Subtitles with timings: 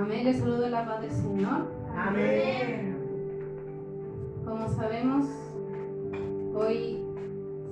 [0.00, 0.24] Amén.
[0.24, 1.66] Les saludo la paz del Señor.
[1.94, 2.96] Amén.
[4.46, 5.26] Como sabemos,
[6.54, 7.04] hoy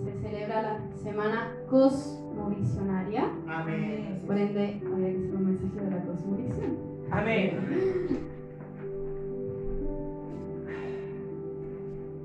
[0.05, 3.31] se celebra la semana cosmovisionaria.
[3.49, 4.23] Amén.
[4.27, 6.77] Por ende, había que hacer un mensaje de la cosmovisión.
[7.11, 7.59] Amén.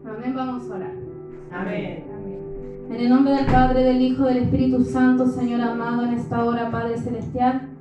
[0.05, 0.35] Amén.
[0.35, 0.93] Vamos a orar.
[1.49, 2.03] Amén.
[2.89, 6.69] En el nombre del Padre, del Hijo, del Espíritu Santo, Señor amado, en esta hora,
[6.69, 7.72] Padre Celestial.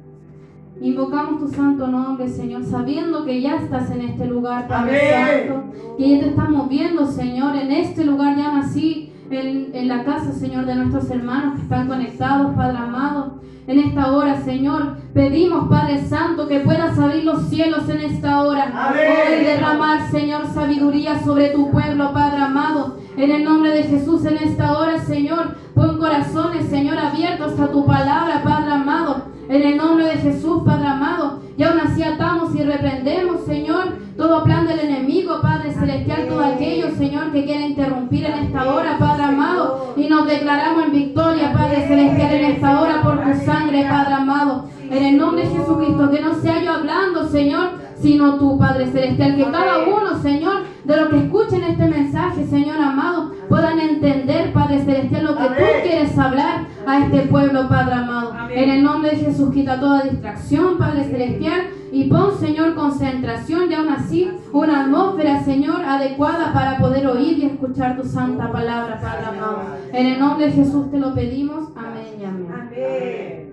[0.80, 5.00] Invocamos tu santo nombre, Señor, sabiendo que ya estás en este lugar, Padre.
[5.12, 5.64] Santo,
[5.96, 10.32] que ya te estamos viendo, Señor, en este lugar ya nací, en, en la casa,
[10.32, 13.42] Señor, de nuestros hermanos que están conectados, Padre amado.
[13.68, 18.92] En esta hora, Señor, pedimos, Padre Santo, que puedas abrir los cielos en esta hora.
[18.92, 22.98] Hoy derramar, Señor, sabiduría sobre tu pueblo, Padre amado.
[23.16, 27.86] En el nombre de Jesús, en esta hora, Señor, pon corazones, Señor, abiertos a tu
[27.86, 29.31] palabra, Padre amado.
[29.48, 31.40] En el nombre de Jesús, Padre amado.
[31.56, 36.94] Y aún así atamos y reprendemos, Señor, todo plan del enemigo, Padre celestial, todo aquello,
[36.96, 39.94] Señor, que quiera interrumpir en esta hora, Padre amado.
[39.96, 44.68] Y nos declaramos en victoria, Padre celestial, en esta hora por tu sangre, Padre amado.
[44.90, 47.70] En el nombre de Jesucristo, que no sea yo hablando, Señor,
[48.02, 49.36] sino tú, Padre Celestial.
[49.36, 54.84] Que cada uno, Señor, de los que escuchen este mensaje, Señor amado, puedan entender, Padre
[54.84, 58.34] Celestial, lo que tú quieres hablar a este pueblo, Padre amado.
[58.50, 63.74] En el nombre de Jesús, quita toda distracción, Padre Celestial, y pon, Señor, concentración y
[63.74, 69.26] aún así una atmósfera, Señor, adecuada para poder oír y escuchar tu santa palabra, Padre
[69.26, 69.60] amado.
[69.92, 71.68] En el nombre de Jesús te lo pedimos.
[71.76, 72.48] Amén y amén.
[72.50, 73.52] Amén.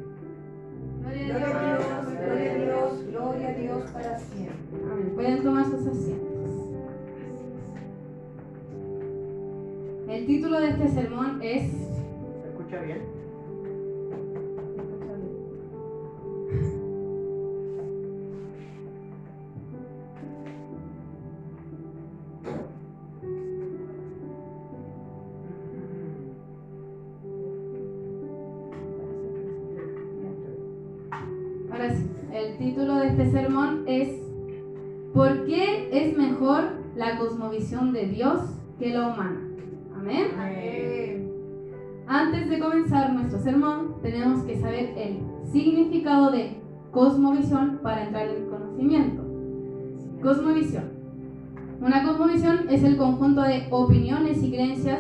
[10.30, 11.72] Título de este sermón es.
[11.72, 13.02] ¿Se escucha bien?
[31.72, 34.10] Ahora sí, el título de este sermón es
[35.12, 36.66] ¿Por qué es mejor
[36.96, 38.42] la cosmovisión de Dios
[38.78, 39.39] que la humana?
[42.32, 45.20] Antes de comenzar nuestro sermón, tenemos que saber el
[45.52, 49.24] significado de cosmovisión para entrar en el conocimiento.
[50.22, 50.84] Cosmovisión.
[51.82, 55.00] Una cosmovisión es el conjunto de opiniones y creencias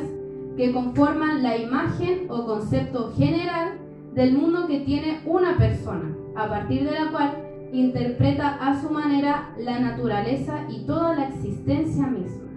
[0.58, 3.78] que conforman la imagen o concepto general
[4.16, 9.54] del mundo que tiene una persona, a partir de la cual interpreta a su manera
[9.60, 12.49] la naturaleza y toda la existencia misma.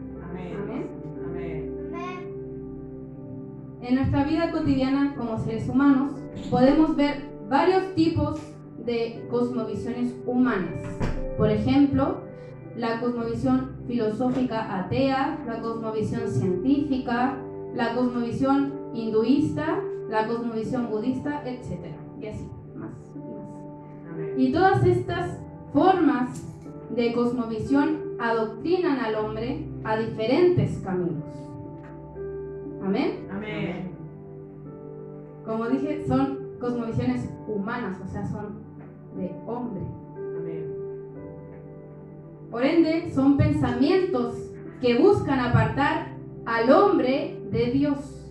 [3.83, 6.13] En nuestra vida cotidiana como seres humanos
[6.51, 8.41] podemos ver varios tipos
[8.79, 10.81] de cosmovisiones humanas.
[11.37, 12.21] Por ejemplo,
[12.77, 17.37] la cosmovisión filosófica atea, la cosmovisión científica,
[17.75, 21.87] la cosmovisión hinduista, la cosmovisión budista, etc.
[22.21, 24.39] Y así, más y más.
[24.39, 25.41] Y todas estas
[25.73, 26.47] formas
[26.95, 31.25] de cosmovisión adoctrinan al hombre a diferentes caminos.
[32.85, 33.22] Amén.
[33.43, 33.91] Amén.
[35.45, 38.61] Como dije, son cosmovisiones humanas, o sea, son
[39.17, 39.83] de hombre.
[40.39, 40.73] Amén.
[42.51, 44.37] Por ende, son pensamientos
[44.81, 46.13] que buscan apartar
[46.47, 48.31] al hombre de Dios.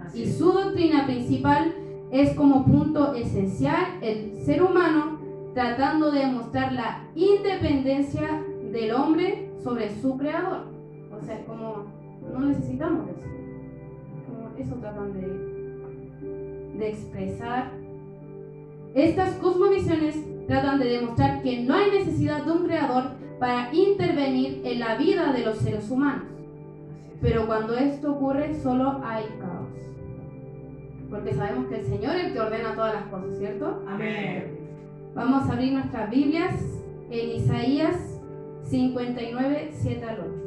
[0.00, 0.38] Así Y es.
[0.38, 1.74] su doctrina principal
[2.10, 5.18] es como punto esencial el ser humano
[5.54, 8.42] tratando de demostrar la independencia
[8.72, 10.66] del hombre sobre su creador.
[11.10, 11.84] O sea, como
[12.32, 13.37] no necesitamos eso.
[14.58, 17.70] Eso tratan de, de expresar.
[18.94, 24.80] Estas cosmovisiones tratan de demostrar que no hay necesidad de un creador para intervenir en
[24.80, 26.26] la vida de los seres humanos.
[27.20, 29.68] Pero cuando esto ocurre, solo hay caos.
[31.10, 33.82] Porque sabemos que el Señor es el que ordena todas las cosas, ¿cierto?
[33.86, 34.58] Amén.
[35.14, 36.54] Vamos a abrir nuestras Biblias
[37.10, 38.20] en Isaías
[38.64, 40.37] 59, 7 al 8.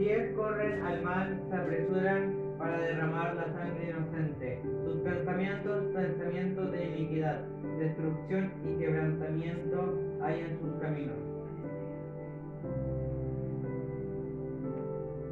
[0.00, 4.62] Pies corren al mal, se apresuran para derramar la sangre inocente.
[4.82, 7.40] Sus pensamientos, pensamientos de iniquidad,
[7.78, 11.16] destrucción y quebrantamiento hay en sus caminos.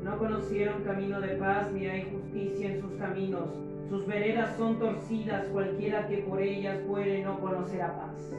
[0.04, 3.48] No conocieron camino de paz ni hay justicia en sus caminos.
[3.88, 8.34] Sus veredas son torcidas, cualquiera que por ellas fuere no conocerá paz.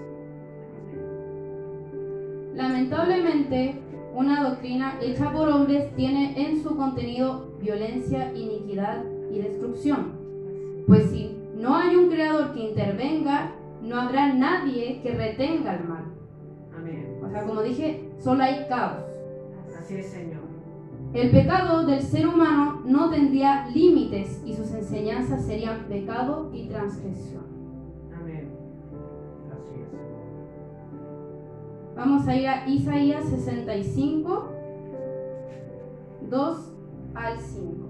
[2.53, 3.81] Lamentablemente,
[4.15, 10.13] una doctrina hecha por hombres tiene en su contenido violencia, iniquidad y destrucción.
[10.87, 13.51] Pues si no hay un creador que intervenga,
[13.81, 16.05] no habrá nadie que retenga el mal.
[16.75, 17.19] Amén.
[17.23, 19.03] O sea, como dije, solo hay caos.
[19.77, 20.39] Así es, Señor.
[21.13, 27.58] El pecado del ser humano no tendría límites y sus enseñanzas serían pecado y transgresión.
[31.99, 34.53] Vamos a ir a Isaías 65,
[36.29, 36.73] 2
[37.13, 37.89] al 5.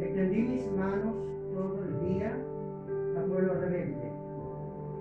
[0.00, 1.14] Extendí mis manos
[1.52, 2.34] todo el día
[3.18, 4.10] a pueblo rebelde,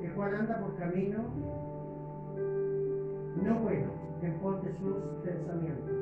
[0.03, 1.19] el cual anda por camino
[3.41, 3.87] no bueno,
[4.21, 5.95] en pos de sus pensamientos.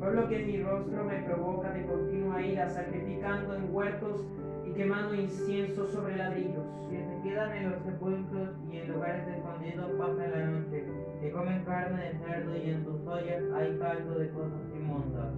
[0.00, 4.26] Pueblo que en mi rostro me provoca de continua ira, sacrificando en huertos
[4.74, 6.64] quemando incienso sobre ladrillos.
[6.90, 10.84] Que se quedan en los sepulcros y en lugares escondidos pasan la noche,
[11.20, 15.34] que comen carne de cerdo y en tus ollas hay caldo de cosas inmundas.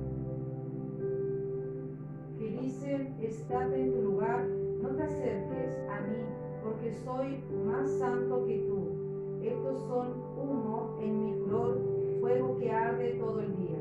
[2.39, 4.45] Que dicen, estate en tu lugar,
[4.83, 6.19] no te acerques a mí,
[6.63, 9.07] porque soy más santo que tú.
[9.43, 11.81] Estos son humo en mi flor,
[12.21, 13.79] fuego que arde todo el día.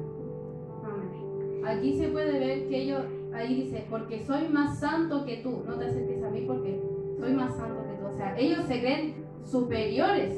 [0.83, 1.65] Amén.
[1.65, 3.03] Aquí se puede ver que ellos,
[3.35, 5.63] ahí dice, porque soy más santo que tú.
[5.65, 6.81] No te acerques a mí porque
[7.19, 8.07] soy más santo que tú.
[8.07, 10.35] O sea, ellos se creen superiores.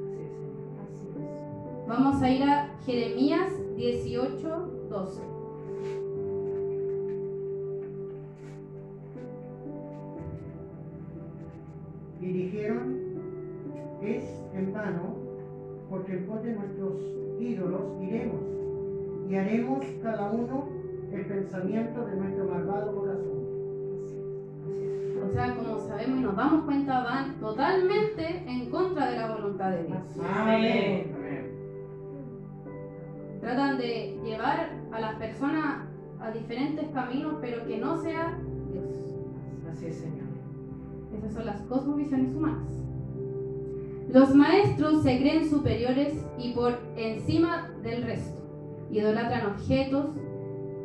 [0.00, 0.32] Así es.
[0.84, 1.88] Así es.
[1.88, 5.22] Vamos a ir a Jeremías 18, 12.
[12.20, 12.98] Y dijeron,
[14.00, 14.22] es
[14.54, 15.16] en vano,
[15.90, 17.00] porque en pos de nuestros
[17.40, 18.40] ídolos iremos,
[19.28, 20.81] y haremos cada uno
[21.14, 23.42] el pensamiento de nuestro malvado corazón.
[25.24, 29.70] O sea, como sabemos y nos damos cuenta, van totalmente en contra de la voluntad
[29.70, 30.02] de Dios.
[30.34, 31.12] Amén.
[33.40, 35.88] Tratan de llevar a las personas
[36.20, 38.38] a diferentes caminos, pero que no sea
[38.70, 38.86] Dios.
[39.70, 40.28] Así es, Señor.
[41.16, 42.72] Esas son las cosmovisiones humanas.
[44.12, 48.38] Los maestros se creen superiores y por encima del resto.
[48.90, 50.06] Idolatran objetos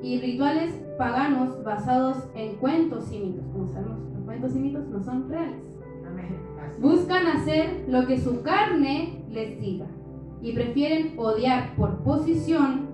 [0.02, 3.46] y rituales paganos basados en cuentos y mitos.
[3.52, 5.68] Como sabemos, los cuentos y mitos no son reales.
[6.80, 9.88] Buscan hacer lo que su carne les diga
[10.42, 12.90] y prefieren odiar por posición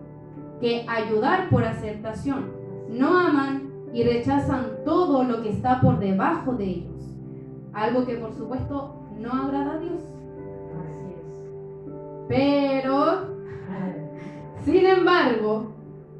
[0.61, 2.51] que ayudar por aceptación.
[2.89, 7.13] No aman y rechazan todo lo que está por debajo de ellos.
[7.73, 10.01] Algo que por supuesto no agrada a Dios.
[10.79, 11.41] Así es.
[12.29, 13.27] Pero,
[14.63, 15.73] sin embargo,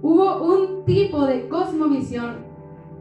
[0.03, 2.35] hubo un tipo de cosmovisión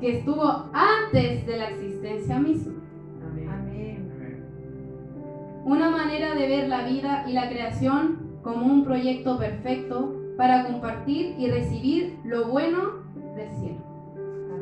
[0.01, 2.75] que estuvo antes de la existencia misma.
[3.21, 4.09] Amén.
[5.65, 11.35] Una manera de ver la vida y la creación como un proyecto perfecto para compartir
[11.39, 13.03] y recibir lo bueno
[13.37, 13.81] del cielo.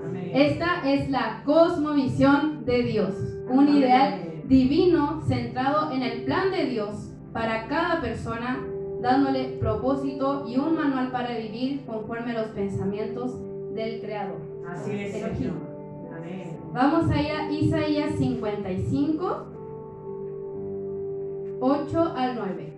[0.05, 0.31] Amén.
[0.35, 3.15] Esta es la cosmovisión de Dios,
[3.49, 3.77] un Amén.
[3.77, 8.59] ideal divino centrado en el plan de Dios para cada persona,
[9.01, 13.39] dándole propósito y un manual para vivir conforme a los pensamientos
[13.75, 14.41] del Creador.
[14.69, 15.13] Así es.
[15.13, 15.55] Señor.
[16.17, 16.59] Amén.
[16.73, 19.47] Vamos a ir a Isaías 55,
[21.61, 22.73] 8 al 9.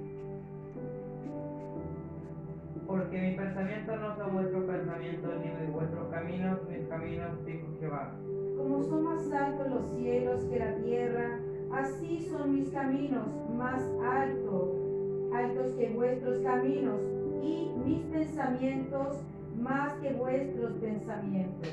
[2.87, 8.15] Porque mis pensamientos no son vuestros pensamientos, ni vuestros caminos, mis caminos, dijo Jehová.
[8.57, 11.41] Como son más altos los cielos que la tierra,
[11.73, 13.27] así son mis caminos
[13.57, 14.92] más altos,
[15.35, 17.01] altos que vuestros caminos,
[17.43, 19.19] y mis pensamientos
[19.61, 21.69] más que vuestros pensamientos.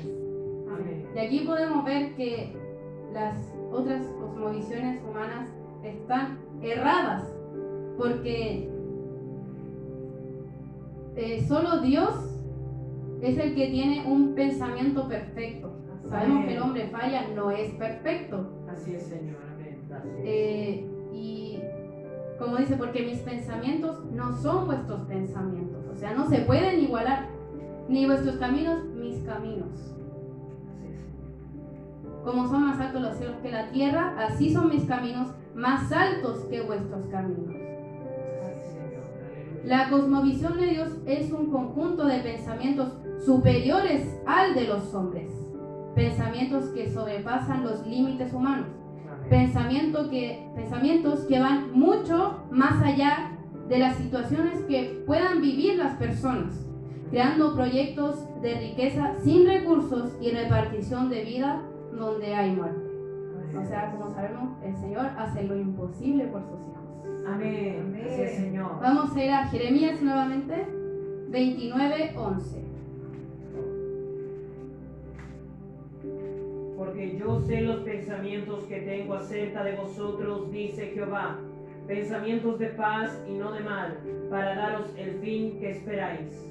[0.70, 1.06] Amén.
[1.14, 2.54] Y aquí podemos ver que
[3.12, 3.36] las
[3.72, 5.48] otras cosmovisiones humanas
[5.84, 7.24] están erradas,
[7.96, 8.70] porque
[11.16, 12.14] eh, solo Dios
[13.20, 15.72] es el que tiene un pensamiento perfecto.
[16.08, 18.50] Sabemos que el hombre falla, no es perfecto.
[18.68, 19.36] Así es, Señor.
[19.54, 19.78] Amén.
[19.92, 20.24] Así es.
[20.24, 20.89] Eh,
[22.40, 27.28] como dice, porque mis pensamientos no son vuestros pensamientos, o sea, no se pueden igualar,
[27.86, 29.94] ni vuestros caminos, mis caminos.
[32.24, 36.46] Como son más altos los cielos que la tierra, así son mis caminos más altos
[36.46, 37.54] que vuestros caminos.
[39.64, 45.30] La cosmovisión de Dios es un conjunto de pensamientos superiores al de los hombres,
[45.94, 48.79] pensamientos que sobrepasan los límites humanos.
[49.30, 53.30] Pensamiento que, pensamientos que van mucho más allá
[53.68, 56.66] de las situaciones que puedan vivir las personas,
[57.10, 61.62] creando proyectos de riqueza sin recursos y repartición de vida
[61.96, 62.90] donde hay muerte.
[63.56, 67.26] O sea, como sabemos, el Señor hace lo imposible por sus hijos.
[67.26, 68.00] Amén.
[68.04, 68.80] Es, Señor.
[68.80, 70.66] Vamos a ir a Jeremías nuevamente,
[71.28, 72.69] 29, 11.
[76.80, 81.36] Porque yo sé los pensamientos que tengo acerca de vosotros, dice Jehová,
[81.86, 83.98] pensamientos de paz y no de mal,
[84.30, 86.50] para daros el fin que esperáis.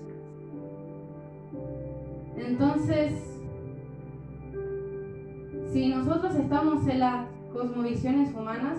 [2.37, 3.41] Entonces,
[5.73, 8.77] si nosotros estamos en las cosmovisiones humanas,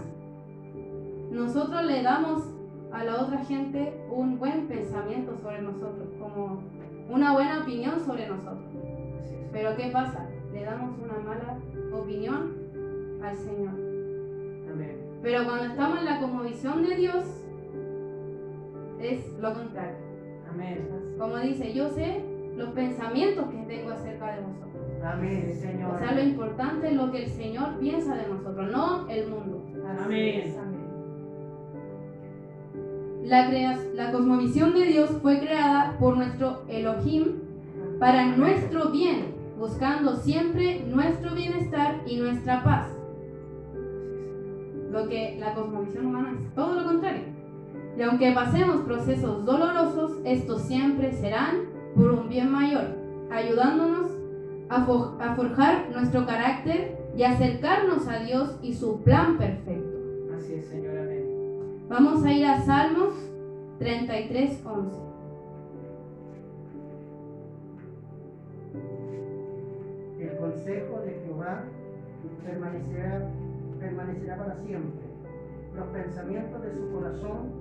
[1.33, 2.45] nosotros le damos
[2.93, 6.63] a la otra gente un buen pensamiento sobre nosotros, como
[7.09, 8.71] una buena opinión sobre nosotros.
[9.51, 10.30] Pero ¿qué pasa?
[10.53, 11.59] Le damos una mala
[11.93, 12.55] opinión
[13.23, 13.75] al Señor.
[14.73, 14.97] Amén.
[15.23, 17.25] Pero cuando estamos en la cosmovisión de Dios,
[19.01, 19.97] es lo contrario.
[20.49, 20.89] Amén.
[21.19, 22.25] Como dice, yo sé
[22.57, 24.71] los pensamientos que tengo acerca de vosotros.
[25.03, 25.95] Amén, Señor.
[25.95, 29.65] O sea, lo importante es lo que el Señor piensa de nosotros, no el mundo.
[29.87, 30.41] Así Amén.
[30.41, 30.81] es, amén.
[33.25, 33.49] La,
[33.95, 37.51] la cosmovisión de Dios fue creada por nuestro Elohim
[37.99, 42.89] para nuestro bien, buscando siempre nuestro bienestar y nuestra paz.
[44.91, 47.23] Lo que la cosmovisión humana es todo lo contrario.
[47.97, 52.97] Y aunque pasemos procesos dolorosos, estos siempre serán por un bien mayor,
[53.31, 54.11] ayudándonos
[54.69, 59.99] a, fo- a forjar nuestro carácter y acercarnos a Dios y su plan perfecto.
[60.37, 60.97] Así es, Señor.
[60.97, 61.87] Amén.
[61.89, 63.15] Vamos a ir a Salmos
[63.79, 64.99] 33, 11.
[70.61, 71.65] Consejo de Jehová
[72.45, 73.31] permanecerá,
[73.79, 75.07] permanecerá para siempre.
[75.75, 77.53] Los pensamientos de su corazón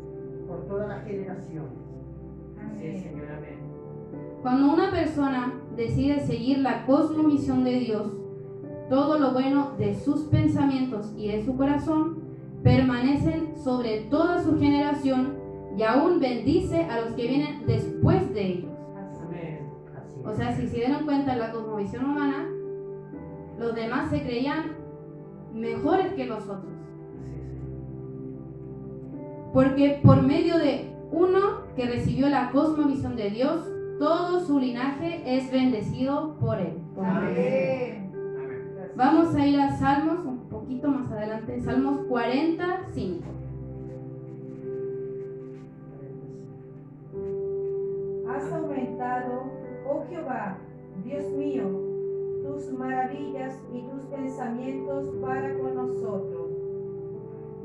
[0.47, 1.71] por todas las generaciones.
[2.59, 3.27] Así es, Señor.
[3.37, 3.59] Amén.
[4.41, 8.11] Cuando una persona decide seguir la cosmovisión de Dios,
[8.89, 12.23] todo lo bueno de sus pensamientos y de su corazón
[12.63, 15.37] permanecen sobre toda su generación
[15.77, 18.71] y aún bendice a los que vienen después de ellos.
[19.23, 19.69] Amén.
[20.25, 22.49] O sea, si se dieron cuenta en la cosmovisión humana,
[23.59, 24.77] los demás se creían
[25.53, 26.73] mejores que los otros.
[27.21, 27.59] Así es, Señor.
[29.53, 31.39] Porque por medio de uno
[31.75, 33.67] que recibió la cosmovisión de Dios,
[33.99, 36.79] todo su linaje es bendecido por él.
[36.97, 38.11] Amén.
[38.95, 43.23] Vamos a ir a Salmos un poquito más adelante, Salmos 45.
[48.29, 49.43] Has aumentado,
[49.89, 50.57] oh Jehová,
[51.03, 51.88] Dios mío,
[52.49, 56.51] tus maravillas y tus pensamientos para con nosotros.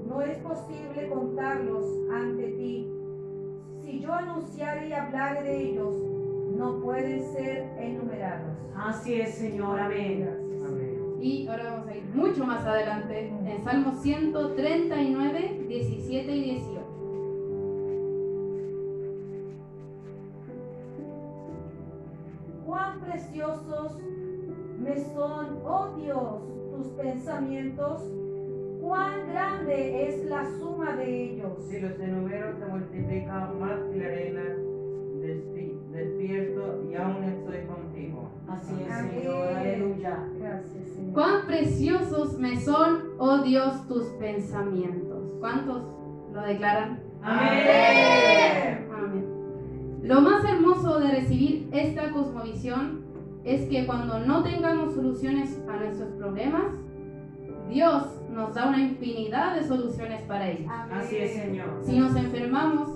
[0.07, 2.91] No es posible contarlos ante ti.
[3.83, 5.97] Si yo anunciare y hablare de ellos,
[6.57, 8.59] no pueden ser enumerados.
[8.77, 9.81] Así es, Señor.
[9.81, 10.29] Amén.
[10.67, 11.17] Amén.
[11.21, 16.81] Y ahora vamos a ir mucho más adelante, en Salmos 139, 17 y 18.
[22.67, 23.99] Cuán preciosos
[24.85, 28.03] me son, oh Dios, tus pensamientos.
[28.81, 31.53] Cuán grande es la suma de ellos.
[31.69, 34.43] Si los enumero se multiplican más que la arena,
[35.23, 38.29] despi- despierto y aún estoy contigo.
[38.47, 39.11] Así es, Amén.
[39.23, 39.49] Señor.
[39.57, 40.29] Aleluya.
[40.39, 41.15] Gracias, Señor.
[41.15, 45.33] Cuán preciosos me son, oh Dios, tus pensamientos.
[45.41, 45.83] ¿Cuántos
[46.35, 47.01] lo declaran?
[47.23, 48.89] Amén.
[48.95, 49.25] Amén.
[50.03, 53.04] Lo más hermoso de recibir esta cosmovisión
[53.45, 56.65] es que cuando no tengamos soluciones a nuestros problemas,
[57.69, 60.71] Dios nos da una infinidad de soluciones para ellos.
[60.71, 60.99] Amén.
[60.99, 61.81] Así es, Señor.
[61.85, 62.89] Si nos enfermamos,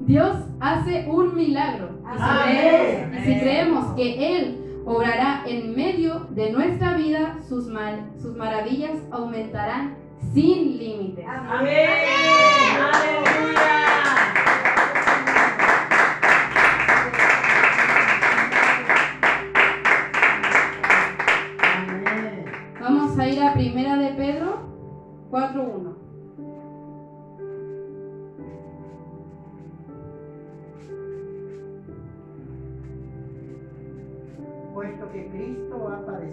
[0.00, 1.90] Dios hace un milagro.
[2.12, 2.58] Y si, Amén.
[2.58, 8.36] creemos, y si creemos que Él obrará en medio de nuestra vida, sus, mal- sus
[8.36, 9.96] maravillas aumentarán
[10.34, 11.24] sin límites.
[11.26, 11.48] Amén.
[11.50, 12.90] Aleluya.
[12.92, 14.33] Amén.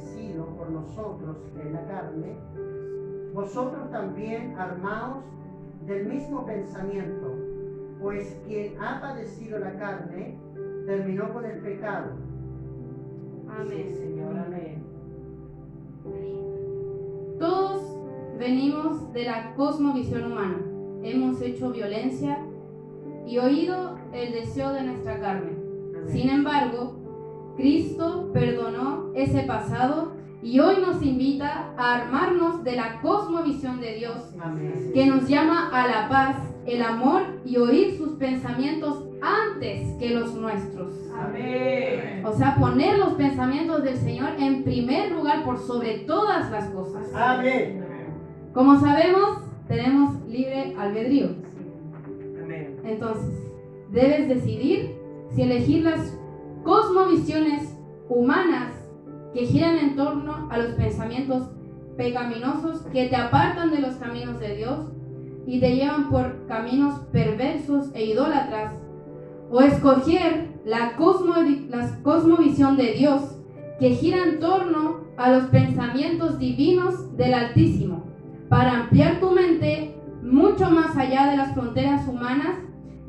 [0.01, 2.36] Padecido por nosotros en la carne,
[3.34, 5.24] vosotros también armaos
[5.86, 7.36] del mismo pensamiento,
[8.00, 10.38] pues quien ha padecido la carne
[10.86, 12.12] terminó con el pecado.
[13.48, 13.89] Amén.
[13.89, 14.38] Señor.
[14.38, 14.84] Amén.
[17.39, 17.98] Todos
[18.38, 20.58] venimos de la cosmovisión humana.
[21.03, 22.39] Hemos hecho violencia
[23.25, 25.51] y oído el deseo de nuestra carne.
[25.96, 26.10] Amén.
[26.10, 27.00] Sin embargo,
[27.58, 34.34] Cristo perdonó ese pasado Y hoy nos invita a armarnos de la cosmovisión de Dios,
[34.41, 34.91] Amén.
[34.91, 40.34] que nos llama a la paz, el amor y oír sus pensamientos antes que los
[40.34, 40.96] nuestros.
[41.15, 42.24] Amén.
[42.25, 47.08] O sea, poner los pensamientos del Señor en primer lugar por sobre todas las cosas.
[47.13, 47.86] Amén.
[48.51, 51.36] Como sabemos, tenemos libre albedrío.
[52.41, 52.79] Amén.
[52.84, 53.51] Entonces,
[53.91, 54.96] debes decidir
[55.36, 56.17] si elegir las
[56.63, 57.75] cosmovisiones
[58.10, 58.74] humanas
[59.34, 61.50] que giran en torno a los pensamientos
[61.98, 64.88] pecaminosos que te apartan de los caminos de Dios
[65.46, 68.74] y te llevan por caminos perversos e idólatras,
[69.50, 71.36] o escoger la, cosmo-
[71.70, 73.38] la cosmovisión de Dios
[73.80, 78.03] que gira en torno a los pensamientos divinos del Altísimo,
[78.50, 82.58] para ampliar tu mente mucho más allá de las fronteras humanas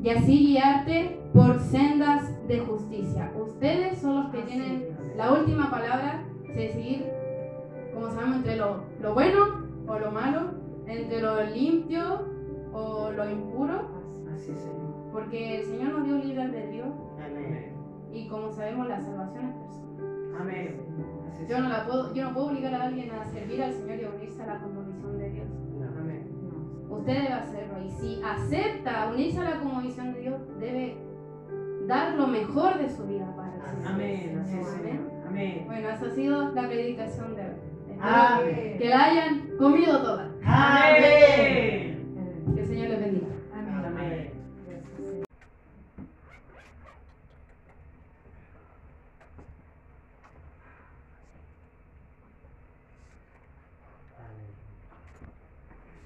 [0.01, 2.12] y así guiarte por sendas
[2.53, 3.31] de justicia.
[3.39, 7.05] Ustedes son los que tienen la última palabra, de decidir,
[7.93, 10.51] como sabemos, entre lo, lo bueno o lo malo,
[10.87, 12.01] entre lo limpio
[12.73, 13.89] o lo impuro,
[14.33, 14.93] Así es, Señor.
[15.11, 16.85] porque el Señor nos dio libre albedrío
[17.23, 17.73] Amén.
[18.11, 20.41] y como sabemos la salvación es personal.
[20.41, 20.79] Amén.
[21.29, 23.99] Así Yo no, la puedo, yo no puedo obligar a alguien a servir al Señor
[23.99, 25.47] y unirse a la conmovisión de Dios.
[25.99, 26.27] Amén.
[26.89, 30.97] Usted debe hacerlo y si acepta unirse a la conmovisión de Dios, debe
[31.87, 33.87] dar lo mejor de su vida para el Señor.
[33.91, 34.41] Amén.
[34.43, 35.09] Así es, Amén.
[35.27, 35.63] Amén.
[35.65, 37.47] Bueno, esa ha sido la predicación de hoy.
[37.89, 38.75] Espero Amén.
[38.77, 40.29] que la hayan comido toda.
[40.45, 42.53] Amén.
[42.55, 43.27] Que el Señor les bendiga.
[43.53, 44.31] Amén.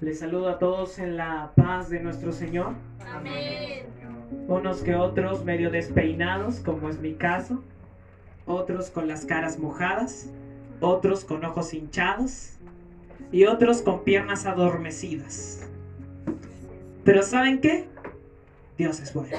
[0.00, 2.74] Les saludo a todos en la paz de nuestro Señor.
[4.46, 7.62] Unos que otros medio despeinados, como es mi caso.
[8.46, 10.28] Otros con las caras mojadas.
[10.80, 12.52] Otros con ojos hinchados.
[13.32, 15.68] Y otros con piernas adormecidas.
[17.04, 17.86] Pero ¿saben qué?
[18.76, 19.36] Dios es bueno.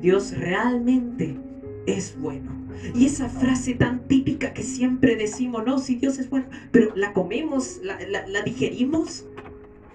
[0.00, 1.36] Dios realmente
[1.86, 2.52] es bueno.
[2.94, 7.12] Y esa frase tan típica que siempre decimos, no, si Dios es bueno, pero la
[7.12, 9.26] comemos, la, la- la digerimos,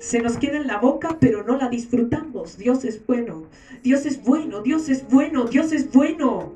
[0.03, 2.57] se nos queda en la boca, pero no la disfrutamos.
[2.57, 3.45] Dios es bueno,
[3.83, 6.51] Dios es bueno, Dios es bueno, Dios es bueno.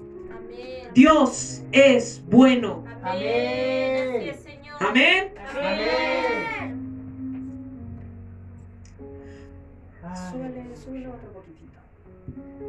[0.93, 2.83] Dios es bueno.
[3.01, 4.33] Amén.
[4.81, 5.31] Amén.
[5.55, 6.77] Amén.
[10.83, 11.79] Súbele otro poquitito.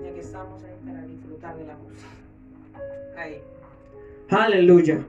[0.04, 2.08] Ya que estamos ahí para disfrutar de la música.
[3.16, 3.40] Ahí.
[4.30, 5.00] Aleluya.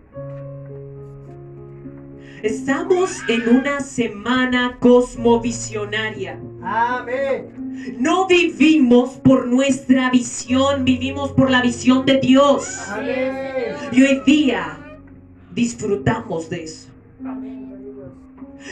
[2.44, 6.40] Estamos en una semana cosmovisionaria.
[6.64, 7.96] Amén.
[7.98, 12.80] No vivimos por nuestra visión, vivimos por la visión de Dios.
[12.90, 13.76] Amén.
[13.92, 14.80] Y hoy día
[15.54, 16.88] disfrutamos de eso.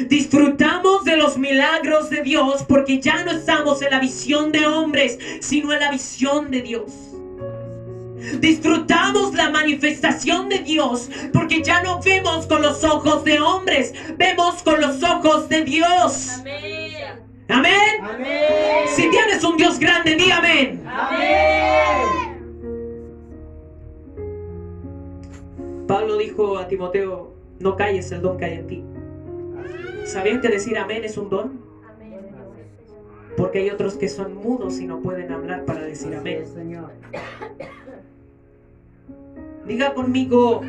[0.08, 5.18] Disfrutamos de los milagros de Dios porque ya no estamos en la visión de hombres,
[5.42, 7.17] sino en la visión de Dios.
[8.40, 14.64] Disfrutamos la manifestación de Dios porque ya no vemos con los ojos de hombres, vemos
[14.64, 16.40] con los ojos de Dios.
[16.40, 16.68] Amén.
[17.50, 17.74] Amén.
[18.02, 18.88] Amén.
[18.88, 20.84] Si tienes un Dios grande, di amén.
[20.86, 22.28] Amén.
[25.88, 28.84] Pablo dijo a Timoteo, no calles el don que hay en ti.
[30.06, 31.62] ¿Sabían que decir amén es un don?
[33.38, 36.44] Porque hay otros que son mudos y no pueden hablar para decir amén.
[39.68, 40.62] Diga conmigo,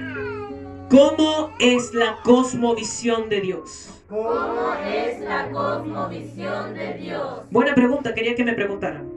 [0.90, 3.88] ¿cómo es la cosmovisión de Dios?
[4.08, 7.42] ¿Cómo es la cosmovisión de Dios?
[7.52, 9.08] Buena pregunta, quería que me preguntaran.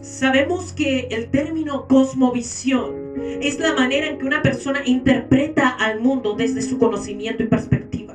[0.00, 6.34] Sabemos que el término cosmovisión es la manera en que una persona interpreta al mundo
[6.34, 8.14] desde su conocimiento y perspectiva.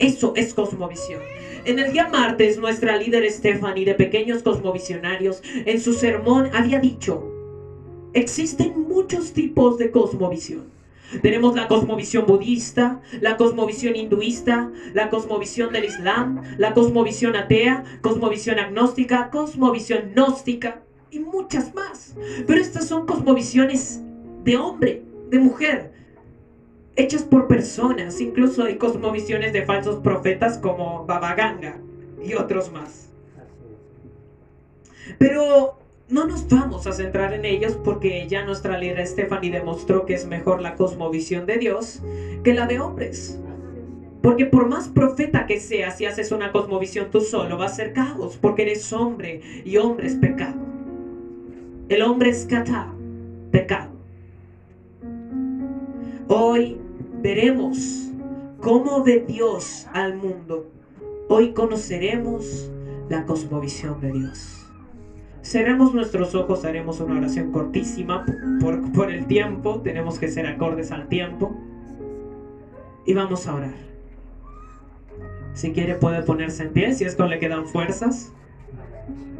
[0.00, 1.20] Eso es cosmovisión.
[1.64, 7.31] En el día martes, nuestra líder Stephanie de Pequeños Cosmovisionarios, en su sermón había dicho,
[8.14, 10.70] existen muchos tipos de cosmovisión.
[11.20, 18.58] Tenemos la cosmovisión budista, la cosmovisión hinduista, la cosmovisión del Islam, la cosmovisión atea, cosmovisión
[18.58, 22.14] agnóstica, cosmovisión gnóstica y muchas más.
[22.46, 24.00] Pero estas son cosmovisiones
[24.44, 25.92] de hombre, de mujer,
[26.96, 28.20] hechas por personas.
[28.20, 31.76] Incluso hay cosmovisiones de falsos profetas como Baba Ganga
[32.24, 33.10] y otros más.
[35.18, 40.14] Pero no nos vamos a centrar en ellos porque ya nuestra líder Stephanie demostró que
[40.14, 42.00] es mejor la cosmovisión de Dios
[42.42, 43.38] que la de hombres.
[44.20, 47.92] Porque por más profeta que seas, si haces una cosmovisión tú solo, va a ser
[47.92, 50.54] caos, porque eres hombre y hombre es pecado.
[51.88, 52.92] El hombre es kata,
[53.50, 53.90] pecado.
[56.28, 56.78] Hoy
[57.20, 58.10] veremos
[58.60, 60.66] cómo ve Dios al mundo.
[61.28, 62.70] Hoy conoceremos
[63.08, 64.61] la cosmovisión de Dios.
[65.42, 68.24] Cerremos nuestros ojos, haremos una oración cortísima
[68.60, 71.56] por, el tiempo, tenemos que ser acordes al tiempo.
[73.04, 73.74] Y vamos a orar.
[75.54, 78.32] Si quiere puede ponerse en pie, si es que le quedan fuerzas.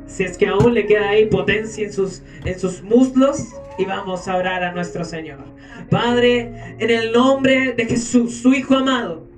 [0.06, 3.54] Si es que aún le queda ahí potencia en sus, en sus muslos.
[3.78, 5.38] Y vamos a orar a nuestro Señor.
[5.88, 9.28] Padre, en el nombre de Jesús, su Hijo amado.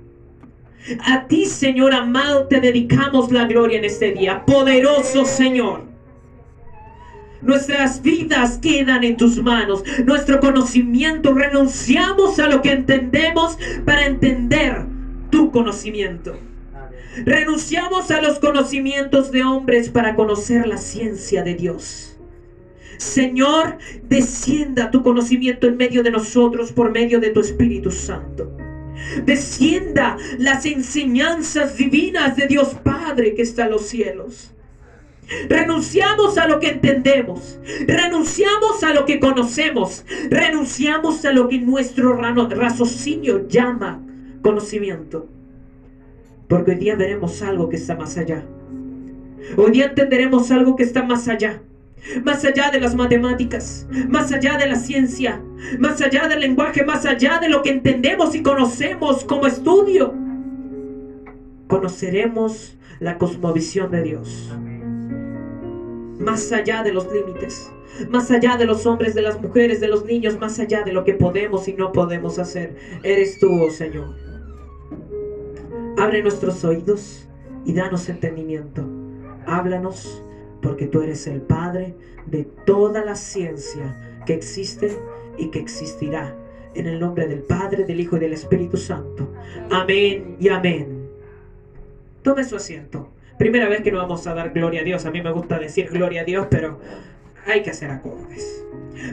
[1.05, 4.43] A ti, Señor amado, te dedicamos la gloria en este día.
[4.45, 5.94] Poderoso Señor.
[7.41, 9.83] Nuestras vidas quedan en tus manos.
[10.05, 14.85] Nuestro conocimiento, renunciamos a lo que entendemos para entender
[15.29, 16.37] tu conocimiento.
[17.23, 22.17] Renunciamos a los conocimientos de hombres para conocer la ciencia de Dios.
[22.97, 28.55] Señor, descienda tu conocimiento en medio de nosotros por medio de tu Espíritu Santo.
[29.25, 34.54] Descienda las enseñanzas divinas de Dios Padre que está en los cielos.
[35.49, 37.59] Renunciamos a lo que entendemos.
[37.87, 40.05] Renunciamos a lo que conocemos.
[40.29, 44.01] Renunciamos a lo que nuestro raciocinio llama
[44.41, 45.27] conocimiento.
[46.47, 48.43] Porque hoy día veremos algo que está más allá.
[49.57, 51.61] Hoy día entenderemos algo que está más allá.
[52.23, 55.41] Más allá de las matemáticas, más allá de la ciencia,
[55.79, 60.13] más allá del lenguaje, más allá de lo que entendemos y conocemos como estudio.
[61.67, 64.51] Conoceremos la cosmovisión de Dios
[66.19, 67.71] más allá de los límites,
[68.09, 71.03] más allá de los hombres, de las mujeres, de los niños, más allá de lo
[71.03, 72.75] que podemos y no podemos hacer.
[73.03, 74.15] Eres tú, oh Señor.
[75.97, 77.27] Abre nuestros oídos
[77.65, 78.85] y danos entendimiento.
[79.45, 80.23] Háblanos
[80.61, 84.97] porque tú eres el Padre de toda la ciencia que existe
[85.37, 86.35] y que existirá.
[86.73, 89.31] En el nombre del Padre, del Hijo y del Espíritu Santo.
[89.71, 91.07] Amén y amén.
[92.21, 93.09] Tome su asiento.
[93.37, 95.05] Primera vez que no vamos a dar gloria a Dios.
[95.05, 96.79] A mí me gusta decir gloria a Dios, pero
[97.45, 98.63] hay que hacer acordes.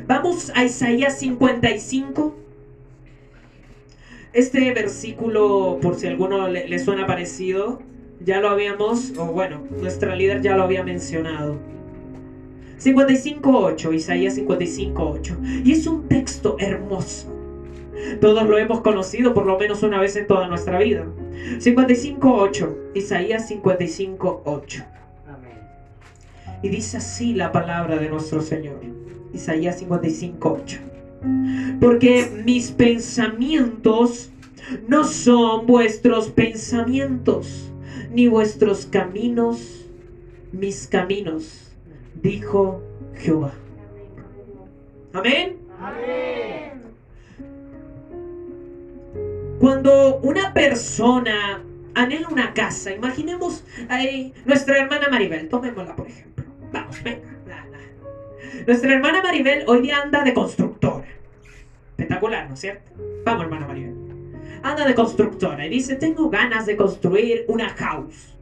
[0.06, 2.36] Vamos a Isaías 55.
[4.32, 7.82] Este versículo, por si a alguno le, suena parecido,
[8.20, 11.58] ya lo habíamos, o bueno, nuestra líder ya lo había mencionado.
[12.80, 15.64] 55.8, Isaías 55.8.
[15.66, 17.28] Y es un texto hermoso.
[18.20, 21.06] Todos lo hemos conocido por lo menos una vez en toda nuestra vida.
[21.58, 24.86] 55.8, Isaías 55.8.
[26.62, 28.80] Y dice así la palabra de nuestro Señor.
[29.32, 31.78] Isaías 55.8.
[31.80, 34.30] Porque mis pensamientos
[34.86, 37.72] no son vuestros pensamientos,
[38.12, 39.82] ni vuestros caminos
[40.52, 41.72] mis caminos,
[42.22, 42.82] dijo
[43.14, 43.52] Jehová.
[45.14, 45.56] Amén.
[45.80, 46.71] Amén.
[49.62, 51.62] Cuando una persona
[51.94, 56.44] anhela una casa, imaginemos ahí nuestra hermana Maribel, tomémosla por ejemplo.
[56.72, 57.28] Vamos, venga.
[58.66, 61.06] Nuestra hermana Maribel hoy día anda de constructora.
[61.90, 62.90] Espectacular, ¿no es cierto?
[63.24, 63.94] Vamos, hermana Maribel.
[64.64, 68.34] Anda de constructora y dice, tengo ganas de construir una house,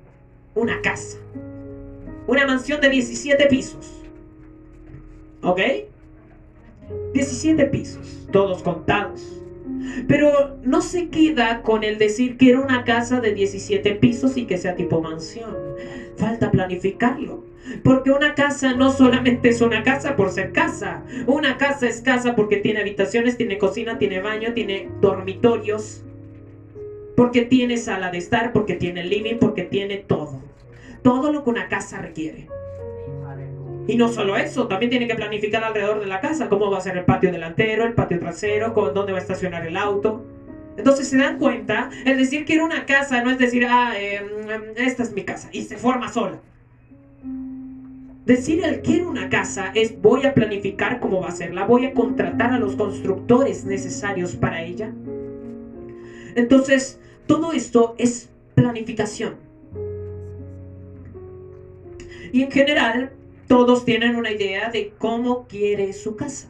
[0.55, 1.19] una casa,
[2.29, 3.93] una mansión de 17 pisos.
[5.43, 5.61] ¿Ok?
[7.13, 9.40] 17 pisos, todos contados
[10.07, 14.45] pero no se queda con el decir que era una casa de 17 pisos y
[14.45, 15.57] que sea tipo mansión.
[16.17, 17.43] Falta planificarlo.
[17.83, 21.03] Porque una casa no solamente es una casa por ser casa.
[21.27, 26.03] Una casa es casa porque tiene habitaciones, tiene cocina, tiene baño, tiene dormitorios.
[27.17, 30.43] Porque tiene sala de estar, porque tiene living, porque tiene todo.
[31.03, 32.49] Todo lo que una casa requiere.
[33.91, 36.81] Y no solo eso, también tiene que planificar alrededor de la casa cómo va a
[36.81, 40.25] ser el patio delantero, el patio trasero, dónde va a estacionar el auto.
[40.77, 44.27] Entonces se dan cuenta, el decir que era una casa no es decir, ah, em,
[44.77, 46.39] esta es mi casa, y se forma sola.
[48.27, 51.87] Decir el quiero una casa es voy a planificar cómo va a ser, la voy
[51.87, 54.93] a contratar a los constructores necesarios para ella.
[56.37, 59.35] Entonces, todo esto es planificación.
[62.33, 63.11] Y en general,
[63.51, 66.47] todos tienen una idea de cómo quiere su casa.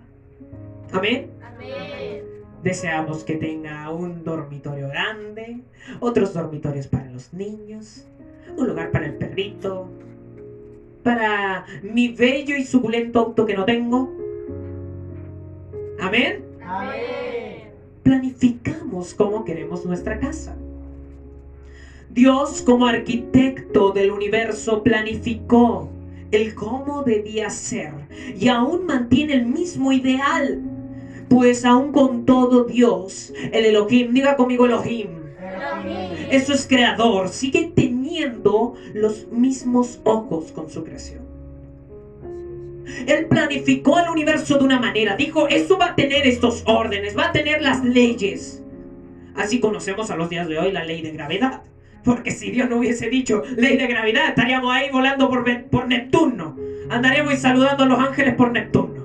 [0.92, 1.30] Amén.
[1.42, 2.22] Amén.
[2.62, 5.62] Deseamos que tenga un dormitorio grande,
[6.00, 8.06] otros dormitorios para los niños,
[8.54, 9.88] un lugar para el perrito,
[11.02, 14.14] para mi bello y suculento auto que no tengo.
[15.98, 16.44] Amén.
[16.62, 17.70] Amén.
[18.02, 20.54] Planificamos cómo queremos nuestra casa.
[22.10, 25.88] Dios como arquitecto del universo planificó
[26.30, 27.92] el cómo debía ser
[28.38, 30.60] y aún mantiene el mismo ideal.
[31.28, 35.20] Pues aún con todo Dios, el Elohim, diga conmigo Elohim,
[36.30, 41.20] eso es creador, sigue teniendo los mismos ojos con su creación.
[43.06, 47.28] Él planificó el universo de una manera, dijo, eso va a tener estos órdenes, va
[47.28, 48.62] a tener las leyes.
[49.36, 51.62] Así conocemos a los días de hoy la ley de gravedad.
[52.04, 56.56] Porque si Dios no hubiese dicho ley de gravedad, estaríamos ahí volando por, por Neptuno.
[56.88, 59.00] Andaríamos saludando a los ángeles por Neptuno.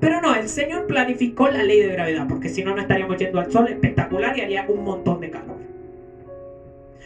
[0.00, 3.38] Pero no, el Señor planificó la ley de gravedad, porque si no, no estaríamos yendo
[3.38, 5.58] al sol espectacular y haría un montón de calor.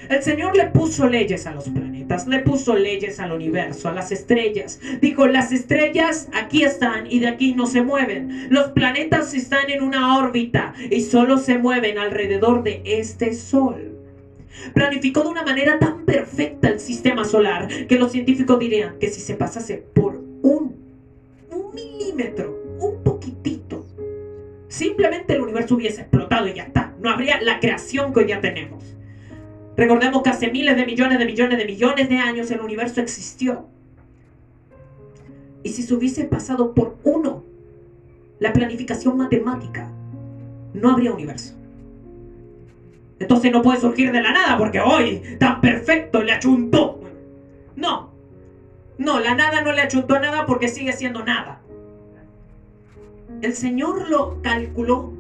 [0.08, 4.12] El Señor le puso leyes a los planetas, le puso leyes al universo, a las
[4.12, 4.80] estrellas.
[5.00, 8.46] Dijo, las estrellas aquí están y de aquí no se mueven.
[8.50, 13.96] Los planetas están en una órbita y solo se mueven alrededor de este sol.
[14.74, 19.20] Planificó de una manera tan perfecta el sistema solar que los científicos dirían que si
[19.20, 20.76] se pasase por un,
[21.74, 23.86] milímetro, un poquitito,
[24.68, 26.94] simplemente el universo hubiese explotado y ya está.
[27.00, 28.96] No habría la creación que hoy día tenemos.
[29.76, 33.66] Recordemos que hace miles de millones de millones de millones de años el universo existió.
[35.62, 37.44] Y si se hubiese pasado por uno,
[38.38, 39.90] la planificación matemática,
[40.72, 41.54] no habría universo.
[43.18, 47.00] Entonces no puede surgir de la nada porque hoy tan perfecto le achuntó.
[47.74, 48.10] No,
[48.98, 51.60] no, la nada no le achuntó nada porque sigue siendo nada.
[53.42, 55.12] El Señor lo calculó,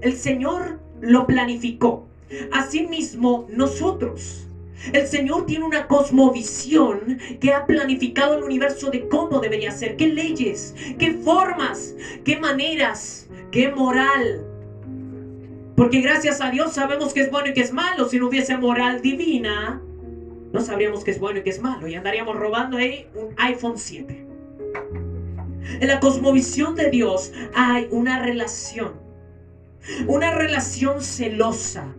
[0.00, 2.06] el Señor lo planificó.
[2.52, 4.46] Asimismo, nosotros.
[4.92, 10.06] El Señor tiene una cosmovisión que ha planificado el universo de cómo debería ser, qué
[10.06, 14.46] leyes, qué formas, qué maneras, qué moral.
[15.80, 18.06] Porque gracias a Dios sabemos que es bueno y que es malo.
[18.06, 19.80] Si no hubiese moral divina,
[20.52, 21.88] no sabríamos qué es bueno y qué es malo.
[21.88, 24.26] Y andaríamos robando ahí un iPhone 7.
[25.80, 28.92] En la cosmovisión de Dios hay una relación.
[30.06, 31.94] Una relación celosa.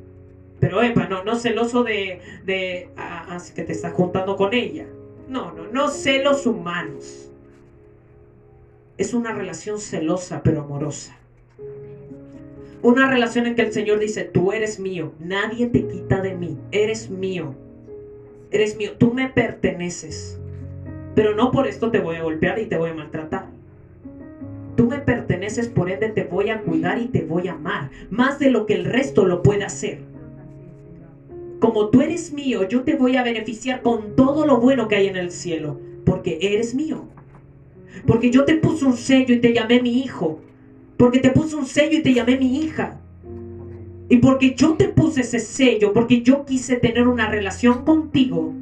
[0.59, 4.85] Pero, epa, no, no celoso de, de ah, que te estás juntando con ella.
[5.27, 7.31] No, no, no celos humanos.
[8.99, 11.17] Es una relación celosa pero amorosa.
[12.83, 16.57] Una relación en que el Señor dice, tú eres mío, nadie te quita de mí,
[16.71, 17.53] eres mío,
[18.49, 20.39] eres mío, tú me perteneces.
[21.13, 23.49] Pero no por esto te voy a golpear y te voy a maltratar.
[24.75, 28.39] Tú me perteneces, por ende te voy a cuidar y te voy a amar, más
[28.39, 29.99] de lo que el resto lo puede hacer.
[31.59, 35.05] Como tú eres mío, yo te voy a beneficiar con todo lo bueno que hay
[35.05, 37.05] en el cielo, porque eres mío.
[38.07, 40.39] Porque yo te puse un sello y te llamé mi hijo.
[41.01, 42.99] Porque te puse un sello y te llamé mi hija.
[44.07, 48.53] Y porque yo te puse ese sello, porque yo quise tener una relación contigo,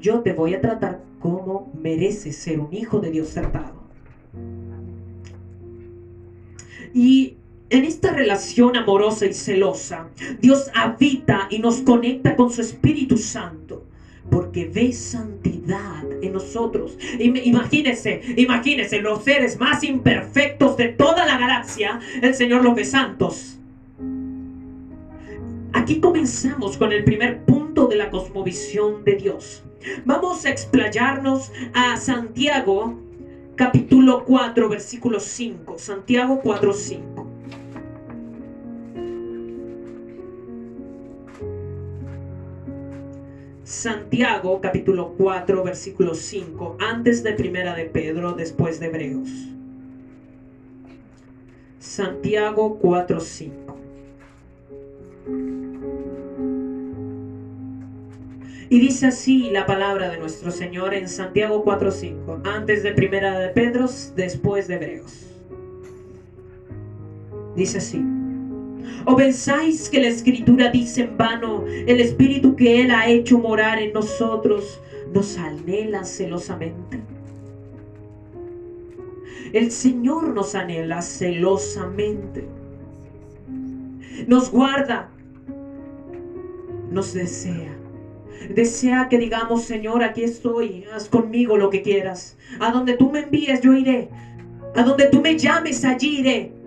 [0.00, 3.74] yo te voy a tratar como mereces ser un hijo de Dios tratado.
[6.92, 7.36] Y
[7.70, 10.08] en esta relación amorosa y celosa,
[10.40, 13.84] Dios habita y nos conecta con su Espíritu Santo.
[14.30, 16.98] Porque ve santidad en nosotros.
[17.18, 22.84] Im- Imagínense, imagínense, los seres más imperfectos de toda la galaxia, el Señor los ve
[22.84, 23.58] santos.
[25.72, 29.62] Aquí comenzamos con el primer punto de la cosmovisión de Dios.
[30.04, 32.98] Vamos a explayarnos a Santiago
[33.54, 35.78] capítulo 4, versículo 5.
[35.78, 37.17] Santiago 4, 5.
[43.68, 46.78] Santiago capítulo 4, versículo 5.
[46.80, 49.28] Antes de Primera de Pedro, después de Hebreos.
[51.78, 53.76] Santiago 4, 5.
[58.70, 63.50] Y dice así la palabra de nuestro Señor en Santiago 4:5, antes de Primera de
[63.50, 63.84] Pedro,
[64.16, 65.26] después de Hebreos.
[67.54, 68.02] Dice así:
[69.10, 73.78] ¿O pensáis que la Escritura dice en vano, el Espíritu que Él ha hecho morar
[73.78, 74.82] en nosotros
[75.14, 77.00] nos anhela celosamente?
[79.54, 82.46] El Señor nos anhela celosamente.
[84.26, 85.08] Nos guarda,
[86.90, 87.74] nos desea.
[88.54, 92.36] Desea que digamos, Señor, aquí estoy, haz conmigo lo que quieras.
[92.60, 94.10] A donde tú me envíes, yo iré.
[94.76, 96.57] A donde tú me llames, allí iré.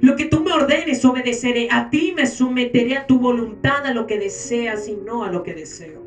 [0.00, 1.68] Lo que tú me ordenes, obedeceré.
[1.70, 5.42] A ti me someteré a tu voluntad, a lo que deseas y no a lo
[5.42, 6.00] que deseo.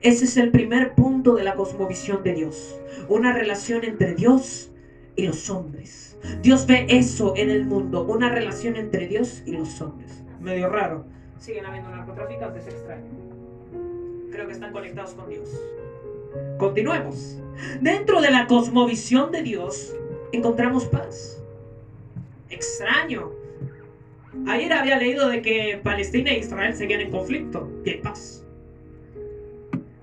[0.00, 2.80] Ese es el primer punto de la cosmovisión de Dios.
[3.08, 4.70] Una relación entre Dios
[5.16, 6.16] y los hombres.
[6.42, 10.22] Dios ve eso en el mundo, una relación entre Dios y los hombres.
[10.40, 11.04] Medio raro.
[11.38, 13.12] Siguen habiendo narcotraficantes extraños.
[14.30, 15.48] Creo que están conectados con Dios.
[16.58, 17.38] Continuemos.
[17.80, 19.94] Dentro de la cosmovisión de Dios,
[20.32, 21.42] encontramos paz.
[22.50, 23.30] Extraño.
[24.46, 28.44] Ayer había leído de que Palestina e Israel seguían en conflicto y hay paz.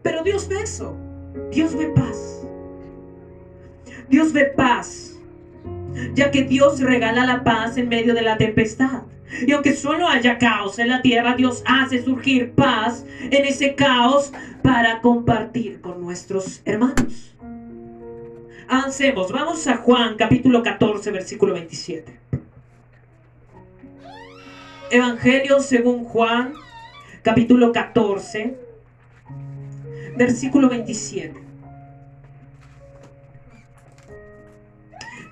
[0.01, 0.97] Pero Dios ve eso.
[1.51, 2.47] Dios ve paz.
[4.09, 5.19] Dios ve paz.
[6.13, 9.03] Ya que Dios regala la paz en medio de la tempestad.
[9.45, 14.31] Y aunque solo haya caos en la tierra, Dios hace surgir paz en ese caos
[14.63, 17.35] para compartir con nuestros hermanos.
[18.69, 22.26] Avancemos, vamos a Juan capítulo 14, versículo 27.
[24.89, 26.53] Evangelio según Juan
[27.21, 28.57] capítulo 14,
[30.15, 31.43] versículo 27.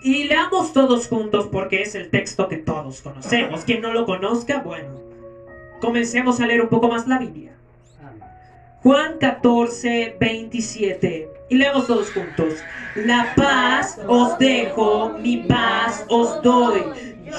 [0.04, 3.64] Y leamos todos juntos porque es el texto que todos conocemos.
[3.64, 5.00] Quien no lo conozca, bueno,
[5.80, 7.54] comencemos a leer un poco más la Biblia.
[8.84, 11.30] Juan 14, 27.
[11.50, 12.56] Y leamos todos juntos.
[12.96, 16.84] La paz os dejo, mi paz os doy.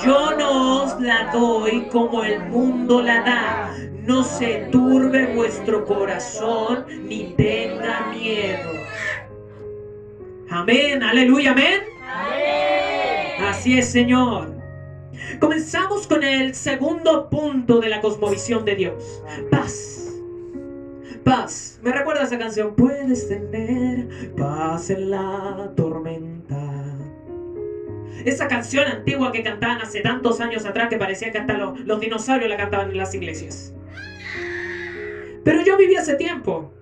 [0.05, 3.75] Yo no os la doy como el mundo la da.
[4.03, 8.70] No se turbe vuestro corazón ni tenga miedo.
[10.51, 11.83] Amén, aleluya, amén.
[13.49, 14.55] Así es, Señor.
[15.40, 19.22] Comenzamos con el segundo punto de la cosmovisión de Dios.
[19.51, 20.12] Paz.
[21.25, 21.79] Paz.
[21.83, 22.75] Me recuerda esa canción.
[22.75, 26.76] Puedes tener paz en la tormenta.
[28.27, 32.51] Esa canción antigua que cantaban hace tantos años atrás que parecía que hasta los, dinosaurios
[32.51, 33.73] la cantaban en las iglesias.
[35.45, 36.73] Pero yo viví hace tiempo.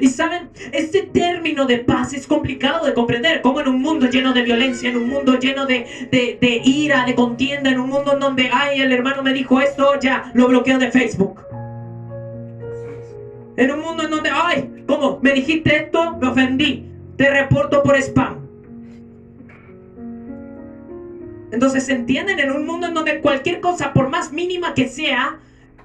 [0.00, 3.42] Y saben, este término de paz es complicado de comprender.
[3.42, 7.04] Como en un mundo lleno de violencia, en un mundo lleno de, de, de, ira,
[7.04, 10.46] de contienda, en un mundo en donde, ay, el hermano me dijo esto, ya, lo
[10.46, 11.40] bloqueo de Facebook.
[13.56, 15.18] En un mundo en donde, ay, ¿cómo?
[15.20, 16.88] Me dijiste esto, me ofendí.
[17.16, 18.45] Te reporto por spam.
[21.52, 22.40] Entonces, ¿entienden?
[22.40, 25.38] En un mundo en donde cualquier cosa, por más mínima que sea,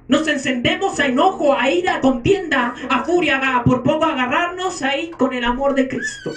[0.08, 5.10] nos encendemos a enojo, a ira, a contienda, a furia, a por poco agarrarnos ahí
[5.10, 6.32] con el amor de Cristo.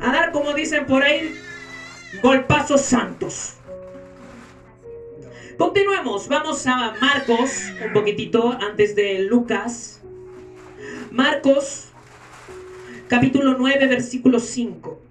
[0.00, 1.34] A dar, como dicen por ahí,
[2.22, 3.54] golpazos santos.
[5.58, 10.00] Continuemos, vamos a Marcos, un poquitito antes de Lucas.
[11.10, 11.88] Marcos,
[13.08, 15.03] capítulo 9, versículo 5.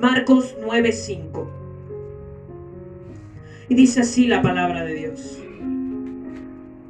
[0.00, 1.50] Marcos 9, 5.
[3.68, 5.42] Y dice así la palabra de Dios.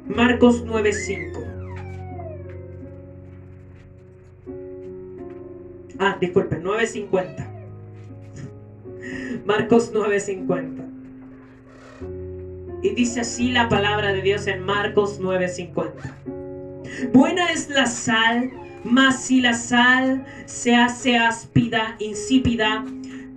[0.07, 1.43] Marcos 9:5.
[5.97, 7.49] Ah, disculpen, 9:50.
[9.43, 10.83] Marcos 9:50.
[12.83, 16.13] Y dice así la palabra de Dios en Marcos 9:50.
[17.13, 18.51] Buena es la sal,
[18.83, 22.85] mas si la sal se hace áspida, insípida,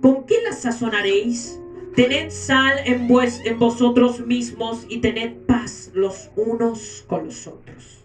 [0.01, 1.59] ¿con qué la sazonaréis?
[1.95, 3.07] Tened sal en,
[3.45, 8.03] en, vosotros mismos y tened paz los unos con los otros.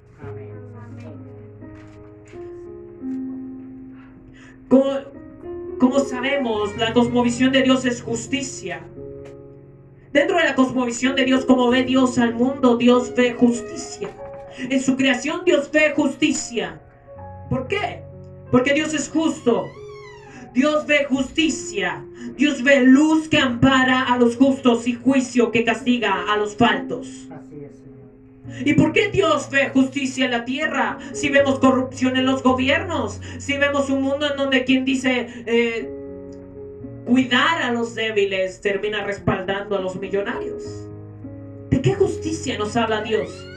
[4.68, 4.84] Como,
[5.78, 8.82] como sabemos, la cosmovisión de Dios es justicia.
[10.12, 14.10] Dentro de la cosmovisión de Dios, como ve Dios al mundo, Dios ve justicia.
[14.58, 16.80] En su creación Dios ve justicia.
[17.48, 18.02] ¿Por qué?
[18.50, 19.66] Porque Dios es justo.
[20.52, 22.04] Dios ve justicia.
[22.36, 27.08] Dios ve luz que ampara a los justos y juicio que castiga a los faltos.
[27.30, 28.66] Así es, Señor.
[28.66, 30.98] ¿Y por qué Dios ve justicia en la tierra?
[31.12, 35.88] Si vemos corrupción en los gobiernos, si vemos un mundo en donde quien dice eh,
[37.06, 40.62] cuidar a los débiles termina respaldando a los millonarios.
[41.70, 43.47] ¿De qué justicia nos habla Dios?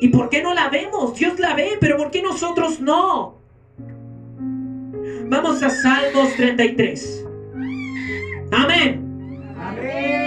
[0.00, 1.18] ¿Y por qué no la vemos?
[1.18, 3.36] Dios la ve, pero ¿por qué nosotros no?
[5.26, 7.26] Vamos a Salmos 33.
[8.50, 9.54] Amén.
[9.58, 10.18] Amén.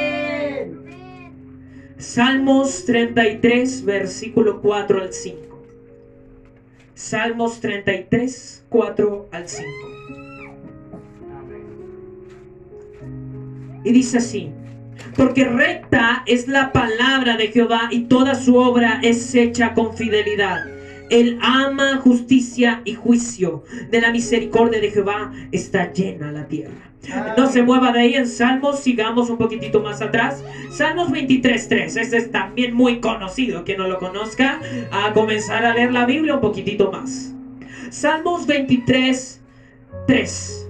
[1.97, 5.60] Salmos 33, versículo 4 al 5.
[6.93, 9.69] Salmos 33, 4 al 5.
[13.84, 14.52] Y dice así,
[15.15, 20.65] porque recta es la palabra de Jehová y toda su obra es hecha con fidelidad.
[21.10, 23.63] Él ama justicia y juicio.
[23.89, 26.91] De la misericordia de Jehová está llena la tierra.
[27.37, 30.41] No se mueva de ahí en Salmos, sigamos un poquitito más atrás.
[30.69, 35.91] Salmos 23.3, este es también muy conocido, quien no lo conozca, a comenzar a leer
[35.91, 37.33] la Biblia un poquitito más.
[37.89, 40.67] Salmos 23.3.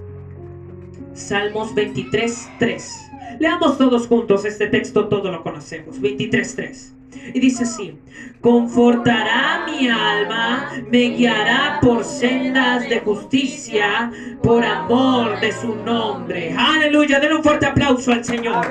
[1.12, 3.01] Salmos 23.3.
[3.38, 6.00] Leamos todos juntos este texto, todo lo conocemos.
[6.00, 6.92] 23.3.
[7.34, 7.96] Y dice así,
[8.40, 14.10] confortará mi alma, me guiará por sendas de justicia,
[14.42, 16.54] por amor de su nombre.
[16.56, 18.66] Aleluya, denle un fuerte aplauso al Señor.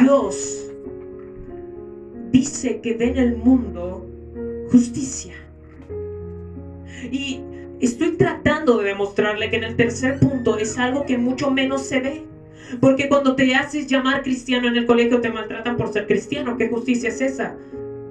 [0.00, 0.66] Dios
[2.30, 4.06] dice que ve en el mundo
[4.70, 5.47] justicia.
[7.10, 7.42] Y
[7.80, 12.00] estoy tratando de demostrarle que en el tercer punto es algo que mucho menos se
[12.00, 12.24] ve.
[12.80, 16.56] Porque cuando te haces llamar cristiano en el colegio te maltratan por ser cristiano.
[16.56, 17.56] ¿Qué justicia es esa?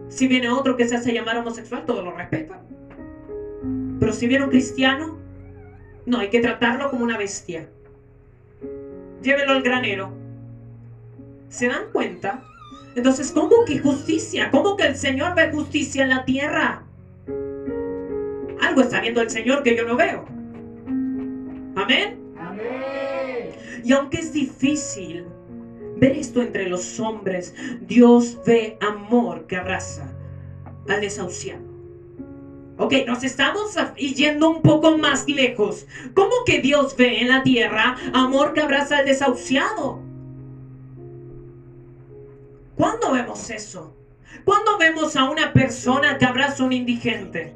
[0.10, 2.60] Si viene otro que se hace llamar homosexual, todo lo respetan.
[4.00, 5.18] Pero si viene un cristiano,
[6.06, 7.68] no, hay que tratarlo como una bestia.
[9.22, 10.12] Llévelo al granero.
[11.50, 12.44] ¿Se dan cuenta?
[12.96, 14.50] Entonces, ¿cómo que justicia?
[14.50, 16.87] ¿Cómo que el Señor ve justicia en la tierra?
[18.68, 20.26] Algo está viendo el Señor que yo no veo.
[21.78, 22.20] Amén.
[23.82, 25.26] Y aunque es difícil
[25.96, 30.14] ver esto entre los hombres, Dios ve amor que abraza
[30.90, 31.62] al desahuciado.
[32.78, 35.88] Ok, nos estamos yendo un poco más lejos.
[36.14, 40.02] ¿Cómo que Dios ve en la tierra amor que abraza al desahuciado?
[42.76, 43.96] ¿Cuándo vemos eso?
[44.44, 47.56] ¿Cuándo vemos a una persona que abraza a un indigente?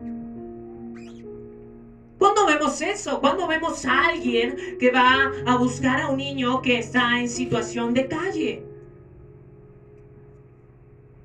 [2.21, 3.19] ¿Cuándo vemos eso?
[3.19, 7.95] ¿Cuándo vemos a alguien que va a buscar a un niño que está en situación
[7.95, 8.63] de calle?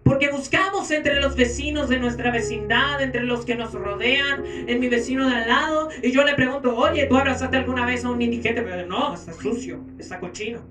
[0.03, 4.89] Porque buscamos entre los vecinos de nuestra vecindad, entre los que nos rodean, en mi
[4.89, 8.23] vecino de al lado, y yo le pregunto, oye, ¿tú abrazaste alguna vez a un
[8.23, 8.63] indigente?
[8.63, 10.63] Pero no, está sucio, está cochino.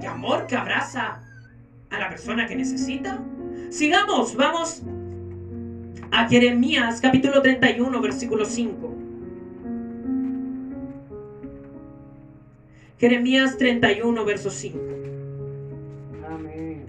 [0.00, 1.20] De amor que abraza
[1.90, 3.18] a la persona que necesita.
[3.70, 4.82] Sigamos, vamos
[6.12, 8.94] a Jeremías capítulo 31, versículo 5.
[12.98, 14.78] Jeremías 31, verso 5.
[16.28, 16.84] Amén.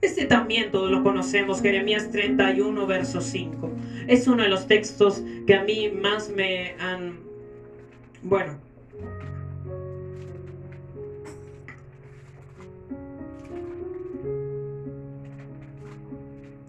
[0.00, 3.70] Este también todos lo conocemos, Jeremías 31, verso 5.
[4.06, 7.18] Es uno de los textos que a mí más me han...
[8.22, 8.58] Bueno,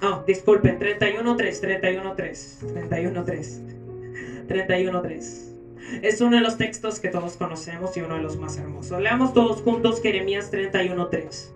[0.05, 6.01] Oh, disculpen, 31.3, 31.3, 31.3, 31.3.
[6.01, 8.99] Es uno de los textos que todos conocemos y uno de los más hermosos.
[9.01, 11.51] Leamos todos juntos Jeremías 31.3.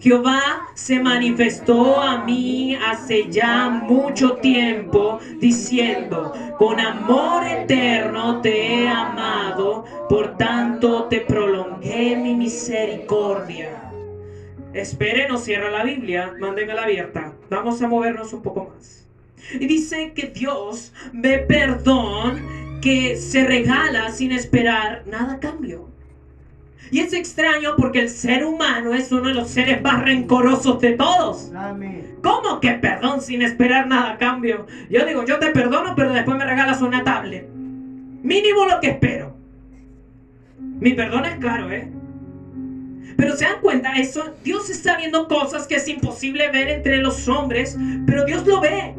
[0.00, 8.88] Jehová se manifestó a mí hace ya mucho tiempo, diciendo, con amor eterno te he
[8.88, 13.90] amado, por tanto te prolongué mi misericordia.
[14.72, 17.37] Esperen o cierra la Biblia, manténgala abierta.
[17.50, 19.06] Vamos a movernos un poco más.
[19.58, 25.88] Y dice que Dios ve perdón que se regala sin esperar nada a cambio.
[26.90, 30.92] Y es extraño porque el ser humano es uno de los seres más rencorosos de
[30.92, 31.50] todos.
[32.22, 34.66] ¿Cómo que perdón sin esperar nada a cambio?
[34.88, 37.48] Yo digo, yo te perdono, pero después me regalas una tablet.
[37.48, 39.34] Mínimo lo que espero.
[40.58, 41.90] Mi perdón es caro, ¿eh?
[43.18, 47.26] Pero se dan cuenta, eso, Dios está viendo cosas que es imposible ver entre los
[47.26, 48.94] hombres, pero Dios lo ve.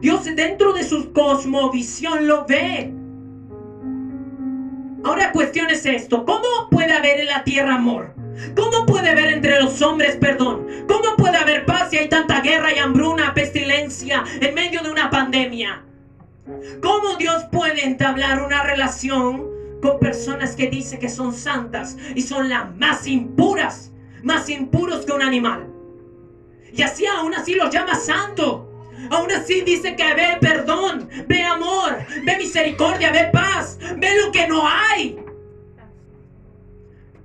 [0.00, 2.90] Dios dentro de su cosmovisión lo ve.
[5.04, 8.14] Ahora cuestión es esto, ¿cómo puede haber en la tierra amor?
[8.56, 10.66] ¿Cómo puede haber entre los hombres perdón?
[10.88, 15.10] ¿Cómo puede haber paz si hay tanta guerra y hambruna, pestilencia en medio de una
[15.10, 15.82] pandemia?
[16.82, 22.48] ¿Cómo Dios puede entablar una relación con personas que dice que son santas y son
[22.48, 25.66] las más impuras, más impuros que un animal.
[26.72, 28.66] Y así aún así los llama santo.
[29.10, 34.46] Aún así dice que ve perdón, ve amor, ve misericordia, ve paz, ve lo que
[34.46, 35.18] no hay.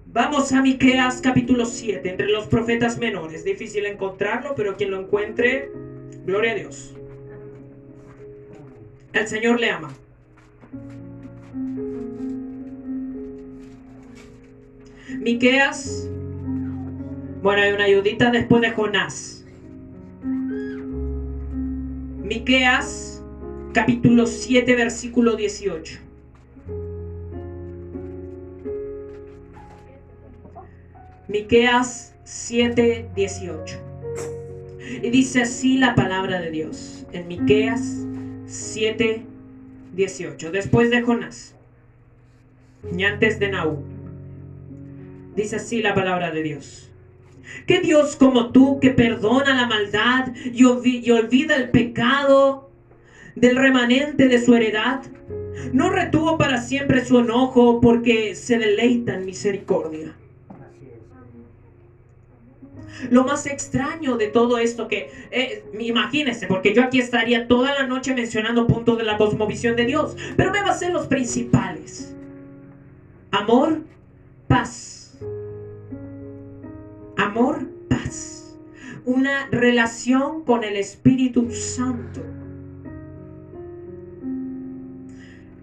[0.08, 3.44] Vamos a Miqueas capítulo 7, entre los profetas menores.
[3.44, 5.70] Difícil encontrarlo, pero quien lo encuentre,
[6.24, 6.96] gloria a Dios.
[9.12, 9.94] El Señor le ama.
[15.20, 16.10] Miqueas.
[17.42, 19.46] Bueno, hay una ayudita después de Jonás.
[22.24, 23.24] Miqueas,
[23.74, 26.00] capítulo 7, versículo 18.
[31.28, 33.80] Miqueas 7, 18.
[35.04, 38.06] Y dice así la palabra de Dios en Miqueas
[38.46, 39.24] 7,
[39.94, 40.52] 18.
[40.52, 41.56] Después de Jonás
[42.96, 43.95] y antes de Nahum.
[45.36, 46.92] Dice así la palabra de Dios.
[47.68, 52.70] Que Dios como tú que perdona la maldad y, olvida el pecado
[53.36, 55.02] del remanente de su heredad,
[55.74, 60.16] No retuvo para siempre su enojo porque se deleita en misericordia.
[63.10, 67.86] Lo más extraño de todo esto que, eh, imagínense, porque yo aquí estaría toda la
[67.86, 72.16] noche mencionando puntos de la cosmovisión de Dios, pero me a ser los principales.
[73.32, 73.82] Amor,
[74.48, 74.95] paz.
[77.18, 78.58] Amor, paz.
[79.06, 82.22] Una relación con el Espíritu Santo.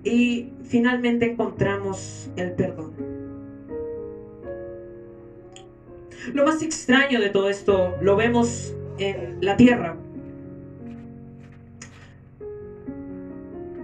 [0.04, 2.92] Y finalmente encontramos el perdón.
[6.32, 9.96] Lo más extraño de todo esto lo vemos en la tierra.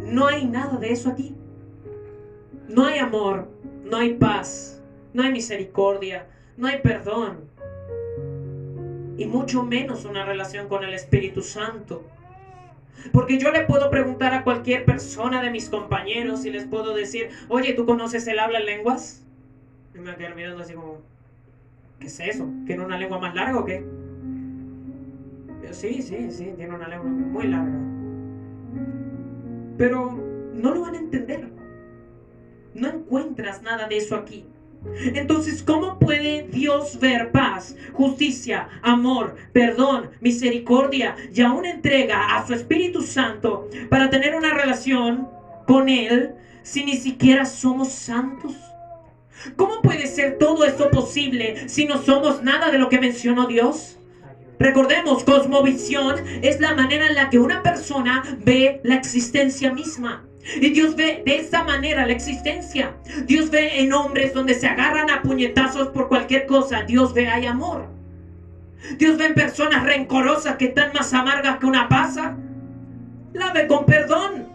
[0.07, 1.35] No hay nada de eso aquí.
[2.69, 3.49] No hay amor,
[3.85, 7.49] no hay paz, no hay misericordia, no hay perdón.
[9.19, 12.05] Y mucho menos una relación con el Espíritu Santo.
[13.13, 17.29] Porque yo le puedo preguntar a cualquier persona de mis compañeros y les puedo decir,
[17.49, 19.27] oye, ¿tú conoces el habla en lenguas?
[19.95, 20.99] Y me quedar mirando así como,
[21.99, 22.49] ¿qué es eso?
[22.65, 23.85] ¿Tiene una lengua más larga o qué?
[25.65, 27.79] Yo, sí, sí, sí, tiene una lengua muy larga.
[29.77, 30.13] Pero
[30.55, 31.51] no lo van a entender.
[32.75, 34.47] No encuentras nada de eso aquí.
[35.15, 42.55] Entonces, ¿cómo puede Dios ver paz, justicia, amor, perdón, misericordia y aún entrega a su
[42.55, 45.29] Espíritu Santo para tener una relación
[45.67, 48.55] con Él si ni siquiera somos santos?
[49.57, 53.99] ¿Cómo puede ser todo esto posible si no somos nada de lo que mencionó Dios?
[54.59, 60.28] Recordemos, cosmovisión es la manera en la que una persona ve la existencia misma.
[60.57, 62.95] Y Dios ve de esa manera la existencia.
[63.27, 66.83] Dios ve en hombres donde se agarran a puñetazos por cualquier cosa.
[66.83, 67.87] Dios ve hay amor.
[68.97, 72.37] Dios ve en personas rencorosas que están más amargas que una pasa.
[73.33, 74.49] La ve con perdón.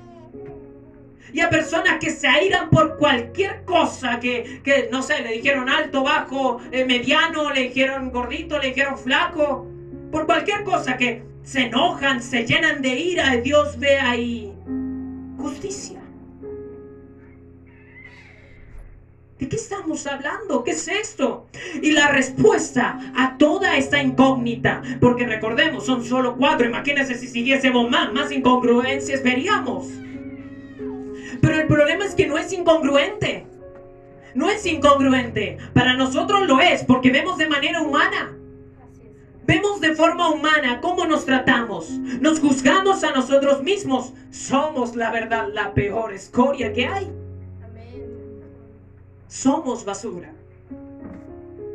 [1.31, 5.67] Y a personas que se airan por cualquier cosa que, que, no sé, le dijeron
[5.67, 9.67] alto, bajo, eh, mediano, le dijeron gordito, le dijeron flaco.
[10.11, 13.31] Por cualquier cosa que se enojan, se llenan de ira.
[13.37, 14.52] Dios ve ahí
[15.43, 15.99] justicia.
[19.37, 20.63] ¿De qué estamos hablando?
[20.63, 21.47] ¿Qué es esto?
[21.81, 27.89] Y la respuesta a toda esta incógnita, porque recordemos, son solo cuatro, imagínense si siguiésemos
[27.89, 29.87] más, más incongruencias veríamos.
[31.41, 33.45] Pero el problema es que no es incongruente.
[34.33, 35.57] No es incongruente.
[35.73, 38.32] Para nosotros lo es, porque vemos de manera humana.
[39.45, 41.89] Vemos de forma humana cómo nos tratamos.
[41.89, 44.13] Nos juzgamos a nosotros mismos.
[44.31, 47.11] Somos la verdad la peor escoria que hay.
[49.27, 50.31] Somos basura.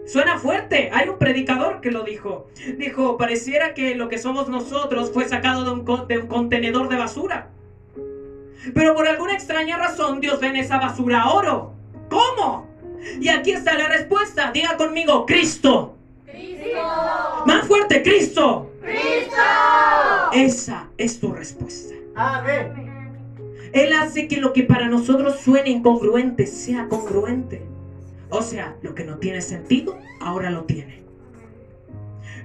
[0.06, 0.90] Suena fuerte.
[0.92, 2.48] Hay un predicador que lo dijo.
[2.78, 6.96] Dijo, pareciera que lo que somos nosotros fue sacado de un, de un contenedor de
[6.96, 7.50] basura.
[8.74, 11.74] Pero por alguna extraña razón Dios ve en esa basura oro.
[12.08, 12.66] ¿Cómo?
[13.20, 14.50] Y aquí está la respuesta.
[14.52, 15.97] Diga conmigo, Cristo.
[17.46, 18.70] Más fuerte, Cristo.
[18.80, 19.42] Cristo.
[20.32, 21.94] Esa es tu respuesta.
[22.14, 22.88] Amén.
[23.72, 27.62] Él hace que lo que para nosotros suene incongruente sea congruente.
[28.30, 31.02] O sea, lo que no tiene sentido, ahora lo tiene.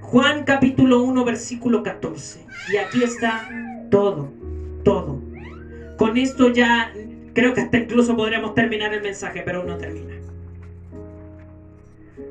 [0.00, 2.44] Juan capítulo 1, versículo 14.
[2.72, 3.48] Y aquí está
[3.90, 4.30] todo,
[4.82, 5.20] todo.
[5.96, 6.92] Con esto ya
[7.32, 10.14] creo que hasta incluso podríamos terminar el mensaje, pero no termina.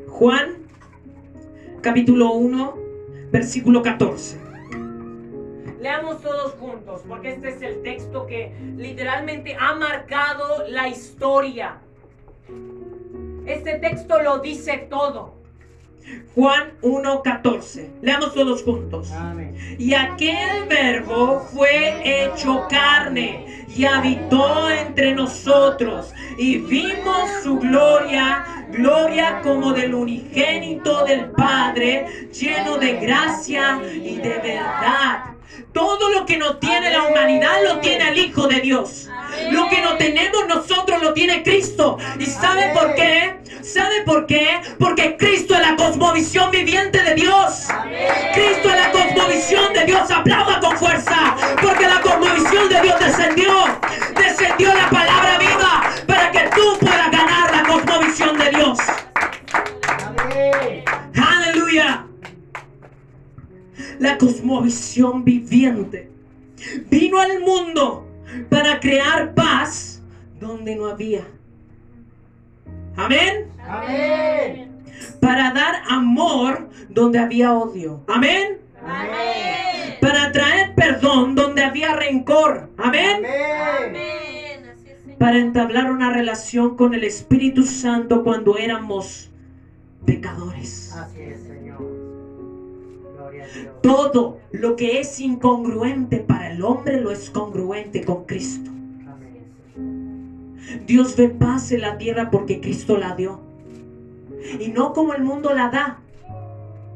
[0.07, 0.62] Juan
[1.83, 2.77] capítulo 1,
[3.29, 4.39] versículo 14.
[5.81, 11.81] Leamos todos juntos, porque este es el texto que literalmente ha marcado la historia.
[13.45, 15.42] Este texto lo dice todo.
[16.35, 17.89] Juan 1:14.
[18.01, 19.11] Leamos todos juntos.
[19.11, 19.55] Amén.
[19.77, 29.41] Y aquel verbo fue hecho carne y habitó entre nosotros y vimos su gloria, gloria
[29.41, 35.25] como del unigénito del Padre, lleno de gracia y de verdad.
[35.71, 39.09] Todo lo que no tiene la humanidad lo tiene el Hijo de Dios.
[39.51, 41.97] Lo que no tenemos nosotros lo tiene Cristo.
[42.19, 43.42] ¿Y sabe por qué?
[43.63, 44.59] ¿Sabe por qué?
[44.77, 47.67] Porque Cristo es la cosmovisión viviente de Dios.
[48.33, 50.11] Cristo es la cosmovisión de Dios.
[50.11, 51.35] Aplauda con fuerza.
[51.61, 53.53] Porque la cosmovisión de Dios descendió.
[54.15, 58.79] Descendió la palabra viva para que tú puedas ganar la cosmovisión de Dios.
[61.15, 62.05] Aleluya.
[63.99, 66.11] La cosmovisión viviente
[66.89, 68.09] vino al mundo
[68.49, 70.01] para crear paz
[70.37, 71.23] donde no había.
[72.95, 73.47] Amén.
[73.67, 74.71] Amén.
[75.19, 78.01] Para dar amor donde había odio.
[78.07, 78.59] Amén.
[78.85, 79.97] Amén.
[80.01, 82.69] Para traer perdón donde había rencor.
[82.77, 83.23] Amén.
[83.25, 85.17] Amén.
[85.17, 89.31] Para entablar una relación con el Espíritu Santo cuando éramos
[90.05, 90.93] pecadores.
[90.93, 91.79] Así es, Señor.
[93.15, 93.81] Gloria a Dios.
[93.81, 98.72] Todo lo que es incongruente para el hombre lo es congruente con Cristo.
[100.85, 103.39] Dios ve paz en la tierra porque Cristo la dio.
[104.59, 105.99] Y no como el mundo la da,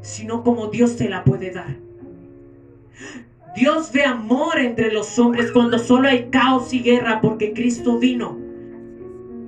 [0.02, 1.76] sino como Dios te la puede dar.
[3.56, 8.47] Dios ve amor entre los hombres cuando solo hay caos y guerra porque Cristo vino.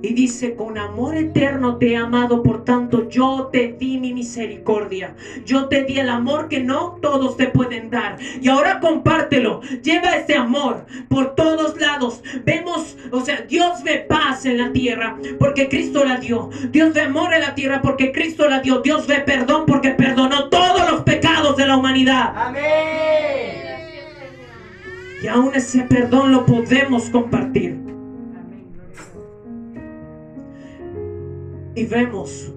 [0.01, 5.15] Y dice, con amor eterno te he amado, por tanto yo te di mi misericordia.
[5.45, 8.17] Yo te di el amor que no todos te pueden dar.
[8.41, 9.61] Y ahora compártelo.
[9.83, 12.23] Lleva ese amor por todos lados.
[12.43, 16.49] Vemos, o sea, Dios ve paz en la tierra porque Cristo la dio.
[16.71, 18.81] Dios ve amor en la tierra porque Cristo la dio.
[18.81, 22.33] Dios ve perdón porque perdonó todos los pecados de la humanidad.
[22.35, 23.71] Amén.
[25.23, 27.80] Y aún ese perdón lo podemos compartir.
[31.81, 32.51] Y vemos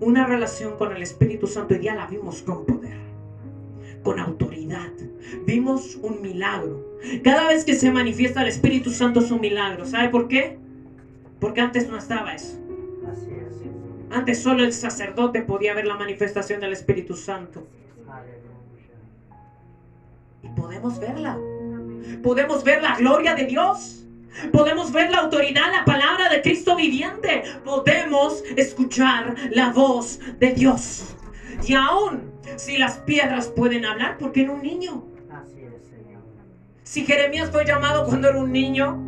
[0.00, 2.96] una relación con el Espíritu Santo y ya la vimos con poder,
[4.02, 4.90] con autoridad.
[5.44, 6.98] Vimos un milagro.
[7.22, 9.84] Cada vez que se manifiesta el Espíritu Santo es un milagro.
[9.84, 10.56] ¿Sabe por qué?
[11.40, 12.58] Porque antes no estaba eso.
[14.10, 17.66] Antes solo el sacerdote podía ver la manifestación del Espíritu Santo.
[20.42, 21.38] Y podemos verla.
[22.22, 24.06] Podemos ver la gloria de Dios.
[24.52, 27.42] Podemos ver la autoridad, la palabra de Cristo viviente.
[27.64, 31.16] Podemos escuchar la voz de Dios.
[31.66, 35.04] Y aún si las piedras pueden hablar, ¿por qué no un niño?
[35.30, 36.22] Así es, Señor.
[36.82, 38.98] Si Jeremías fue llamado cuando era un niño,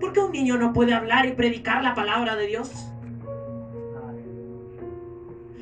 [0.00, 2.70] ¿por qué un niño no puede hablar y predicar la palabra de Dios?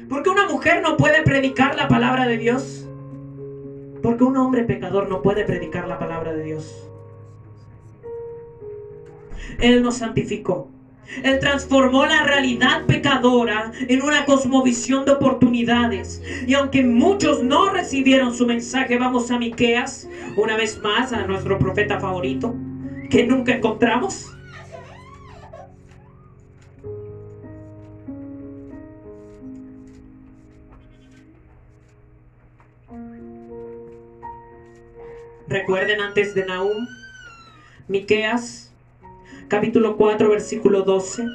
[0.09, 2.89] ¿Por qué una mujer no puede predicar la palabra de Dios?
[4.03, 6.84] Porque un hombre pecador no puede predicar la palabra de Dios.
[9.59, 10.67] Él nos santificó.
[11.23, 16.21] Él transformó la realidad pecadora en una cosmovisión de oportunidades.
[16.47, 21.59] Y aunque muchos no recibieron su mensaje, vamos a Miqueas, una vez más a nuestro
[21.59, 22.55] profeta favorito,
[23.11, 24.31] que nunca encontramos.
[35.47, 36.87] Recuerden antes de Nahum,
[37.87, 38.64] Miqueas
[39.55, 41.29] capítulo 4 versículo 12.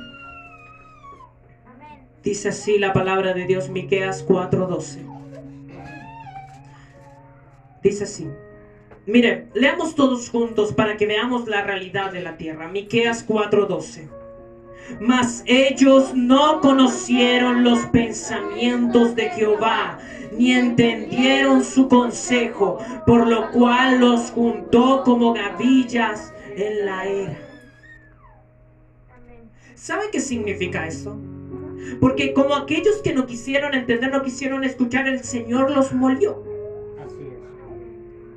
[2.22, 5.06] Dice así la palabra de Dios, Miqueas 4:12.
[7.82, 8.28] Dice así.
[9.06, 12.68] Mire, leamos todos juntos para que veamos la realidad de la tierra.
[12.68, 14.10] Miqueas 4:12.
[15.00, 19.98] Mas ellos no conocieron los pensamientos de Jehová,
[20.38, 27.49] ni entendieron su consejo, por lo cual los juntó como gavillas en la era.
[29.80, 31.18] ¿Saben qué significa eso?
[32.02, 36.44] Porque como aquellos que no quisieron entender, no quisieron escuchar, el Señor los molió.
[37.04, 37.30] Así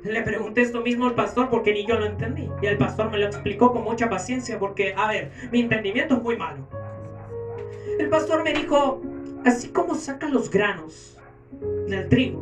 [0.05, 0.09] es.
[0.09, 2.49] Le pregunté esto mismo al pastor porque ni yo lo entendí.
[2.61, 6.23] Y el pastor me lo explicó con mucha paciencia porque, a ver, mi entendimiento es
[6.23, 6.65] muy malo.
[7.99, 9.01] El pastor me dijo,
[9.43, 11.19] así como sacan los granos
[11.87, 12.41] del trigo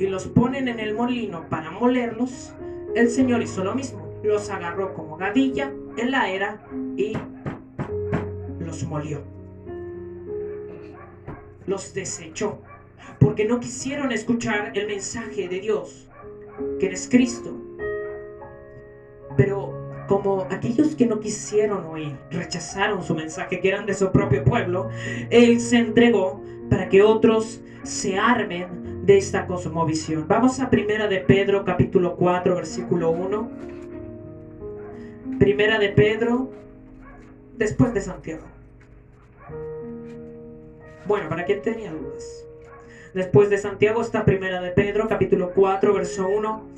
[0.00, 2.52] y los ponen en el molino para molerlos,
[2.96, 4.04] el Señor hizo lo mismo.
[4.24, 6.66] Los agarró como gadilla en la era
[6.96, 7.16] y
[8.66, 9.22] los molió.
[11.66, 12.58] Los desechó.
[13.18, 16.08] Porque no quisieron escuchar el mensaje de Dios,
[16.78, 17.56] que eres Cristo.
[19.36, 24.44] Pero como aquellos que no quisieron oír, rechazaron su mensaje, que eran de su propio
[24.44, 24.88] pueblo,
[25.30, 30.26] Él se entregó para que otros se armen de esta cosmovisión.
[30.28, 33.50] Vamos a Primera de Pedro, capítulo 4, versículo 1.
[35.38, 36.50] Primera de Pedro,
[37.56, 38.55] después de Santiago.
[41.06, 42.44] Bueno, para quien tenía dudas.
[43.14, 46.68] Después de Santiago está Primera de Pedro, capítulo 4, verso 1,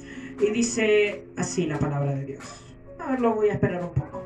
[0.40, 2.76] y dice así la palabra de Dios.
[2.98, 4.22] A ver, lo voy a esperar un poco.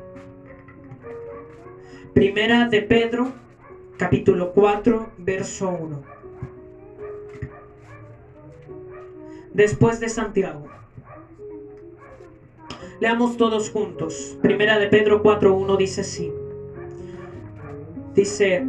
[2.13, 3.31] Primera de Pedro,
[3.97, 6.03] capítulo 4, verso 1.
[9.53, 10.65] Después de Santiago.
[12.99, 14.37] Leamos todos juntos.
[14.41, 16.31] Primera de Pedro 4.1 dice así.
[18.13, 18.63] Dice,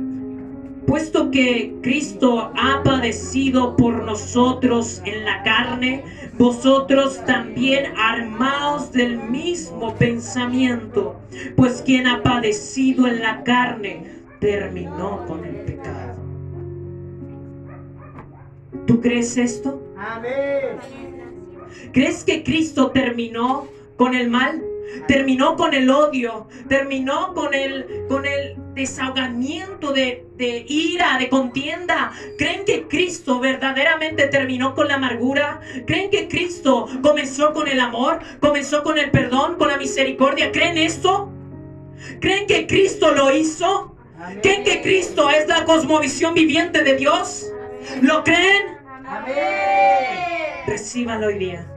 [0.94, 6.04] puesto que Cristo ha padecido por nosotros en la carne,
[6.38, 11.20] vosotros también armaos del mismo pensamiento,
[11.56, 14.06] pues quien ha padecido en la carne
[14.38, 16.14] terminó con el pecado.
[18.86, 19.82] ¿Tú crees esto?
[19.98, 20.78] Amén.
[21.92, 23.66] ¿Crees que Cristo terminó
[23.96, 24.62] con el mal?
[25.08, 32.12] terminó con el odio, terminó con el, con el desahogamiento de, de ira, de contienda.
[32.38, 35.60] ¿Creen que Cristo verdaderamente terminó con la amargura?
[35.86, 38.20] ¿Creen que Cristo comenzó con el amor?
[38.40, 40.52] ¿Comenzó con el perdón, con la misericordia?
[40.52, 41.30] ¿Creen esto?
[42.20, 43.94] ¿Creen que Cristo lo hizo?
[44.42, 47.52] ¿Creen que Cristo es la cosmovisión viviente de Dios?
[48.02, 48.78] ¿Lo creen?
[50.66, 51.70] Recíbalo hoy día.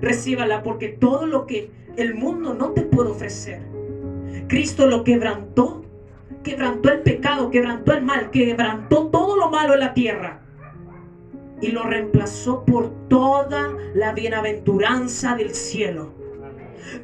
[0.00, 3.62] Recíbala porque todo lo que el mundo no te puede ofrecer,
[4.48, 5.84] Cristo lo quebrantó.
[6.42, 10.40] Quebrantó el pecado, quebrantó el mal, quebrantó todo lo malo en la tierra.
[11.60, 16.14] Y lo reemplazó por toda la bienaventuranza del cielo.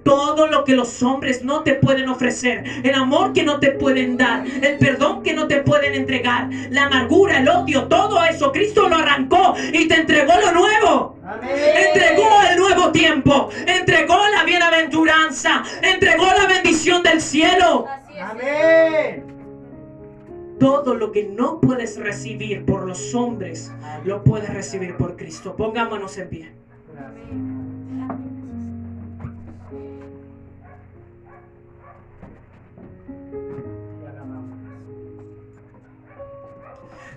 [0.05, 4.17] Todo lo que los hombres no te pueden ofrecer, el amor que no te pueden
[4.17, 8.89] dar, el perdón que no te pueden entregar, la amargura, el odio, todo eso, Cristo
[8.89, 11.22] lo arrancó y te entregó lo nuevo.
[11.41, 17.87] Entregó el nuevo tiempo, entregó la bienaventuranza, entregó la bendición del cielo.
[18.21, 19.25] Amén.
[20.59, 23.73] Todo lo que no puedes recibir por los hombres,
[24.05, 25.57] lo puedes recibir por Cristo.
[25.57, 26.53] Pongámonos en pie.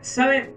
[0.01, 0.53] ¿Sabe?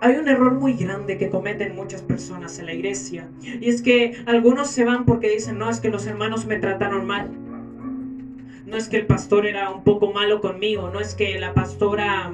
[0.00, 3.28] Hay un error muy grande que cometen muchas personas en la iglesia.
[3.42, 7.06] Y es que algunos se van porque dicen, no, es que los hermanos me trataron
[7.06, 7.30] mal.
[8.66, 10.90] No es que el pastor era un poco malo conmigo.
[10.92, 12.32] No es que la pastora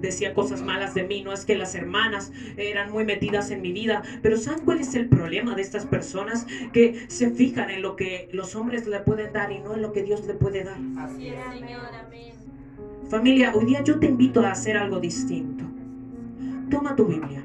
[0.00, 1.22] decía cosas malas de mí.
[1.22, 4.02] No es que las hermanas eran muy metidas en mi vida.
[4.20, 6.48] Pero ¿saben cuál es el problema de estas personas?
[6.72, 9.92] Que se fijan en lo que los hombres le pueden dar y no en lo
[9.92, 10.78] que Dios le puede dar.
[10.98, 12.34] Así es, Señor, amén.
[13.08, 15.64] Familia, hoy día yo te invito a hacer algo distinto.
[16.74, 17.40] Toma tu Biblia.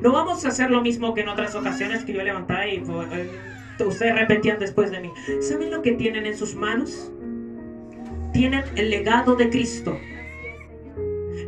[0.00, 3.28] No vamos a hacer lo mismo que en otras ocasiones que yo levantaba y eh,
[3.78, 5.12] ustedes repetían después de mí.
[5.38, 7.12] ¿Saben lo que tienen en sus manos?
[8.32, 9.96] Tienen el legado de Cristo.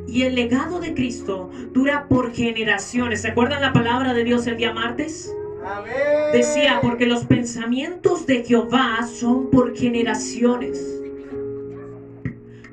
[0.07, 3.23] Y el legado de Cristo dura por generaciones.
[3.23, 5.35] ¿Se acuerdan la palabra de Dios el día martes?
[6.33, 11.03] Decía, porque los pensamientos de Jehová son por generaciones.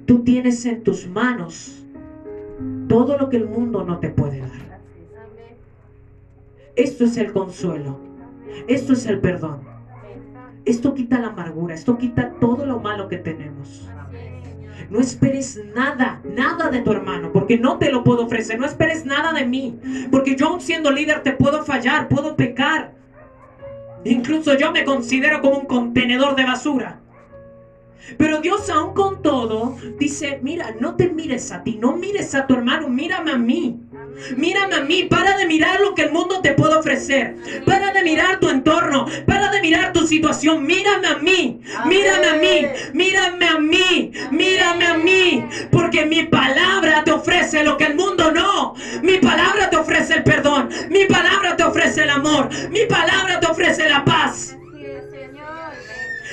[0.05, 1.76] Tú tienes en tus manos
[2.87, 4.79] todo lo que el mundo no te puede dar.
[6.75, 7.99] Esto es el consuelo.
[8.67, 9.61] Esto es el perdón.
[10.65, 11.73] Esto quita la amargura.
[11.73, 13.89] Esto quita todo lo malo que tenemos.
[14.89, 18.59] No esperes nada, nada de tu hermano, porque no te lo puedo ofrecer.
[18.59, 19.79] No esperes nada de mí,
[20.11, 22.93] porque yo siendo líder te puedo fallar, puedo pecar.
[24.05, 27.01] Incluso yo me considero como un contenedor de basura.
[28.17, 32.45] Pero Dios aún con todo dice, mira, no te mires a ti, no mires a
[32.47, 33.75] tu hermano, mírame a mí.
[34.35, 37.35] Mírame a mí, para de mirar lo que el mundo te puede ofrecer.
[37.65, 40.65] Para de mirar tu entorno, para de mirar tu situación.
[40.65, 45.43] Mírame a mí, mírame a mí, mírame a mí, mírame a mí.
[45.71, 48.73] Porque mi palabra te ofrece lo que el mundo no.
[49.01, 53.47] Mi palabra te ofrece el perdón, mi palabra te ofrece el amor, mi palabra te
[53.47, 54.55] ofrece la paz.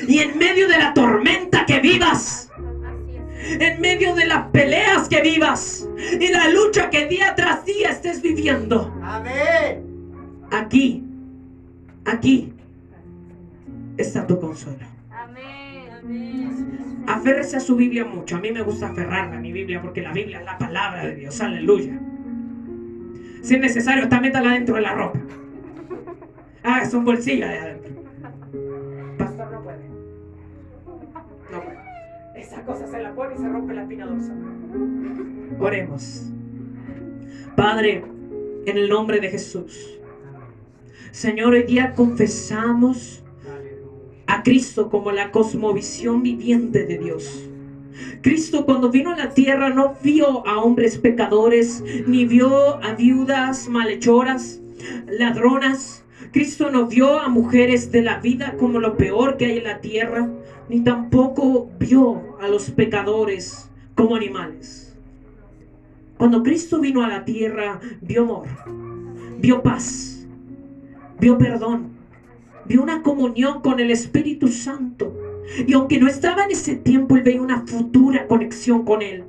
[0.07, 2.51] Y en medio de la tormenta que vivas,
[3.49, 5.89] en medio de las peleas que vivas
[6.21, 9.83] y la lucha que día tras día estés viviendo, Amén.
[10.51, 11.05] aquí,
[12.05, 12.53] aquí
[13.97, 14.87] está tu consuelo.
[15.11, 17.05] Amén, amén.
[17.07, 18.37] Aférrese a su Biblia mucho.
[18.37, 21.15] A mí me gusta aferrarme a mi Biblia porque la Biblia es la palabra de
[21.17, 21.41] Dios.
[21.41, 21.99] Aleluya.
[23.43, 25.21] Si es necesario, está métala dentro de la ropa.
[26.63, 28.04] Ah, es un bolsillo adentro.
[32.65, 34.39] Esa cosa se la pone y se rompe la espina dorsal.
[35.61, 36.33] Oremos.
[37.57, 38.03] Padre,
[38.65, 40.01] en el nombre de Jesús.
[41.11, 43.23] Señor, hoy día confesamos
[44.27, 47.51] a Cristo como la cosmovisión viviente de Dios.
[48.23, 53.69] Cristo cuando vino a la tierra no vio a hombres pecadores, ni vio a viudas
[53.69, 54.63] malhechoras,
[55.07, 56.03] ladronas.
[56.33, 59.83] Cristo no vio a mujeres de la vida como lo peor que hay en la
[59.83, 60.31] tierra,
[60.69, 64.97] ni tampoco vio a los pecadores como animales.
[66.17, 68.47] Cuando Cristo vino a la tierra, vio amor,
[69.39, 70.27] vio paz,
[71.21, 71.89] vio perdón,
[72.67, 75.15] vio una comunión con el Espíritu Santo.
[75.67, 79.25] Y aunque no estaba en ese tiempo, él veía una futura conexión con él.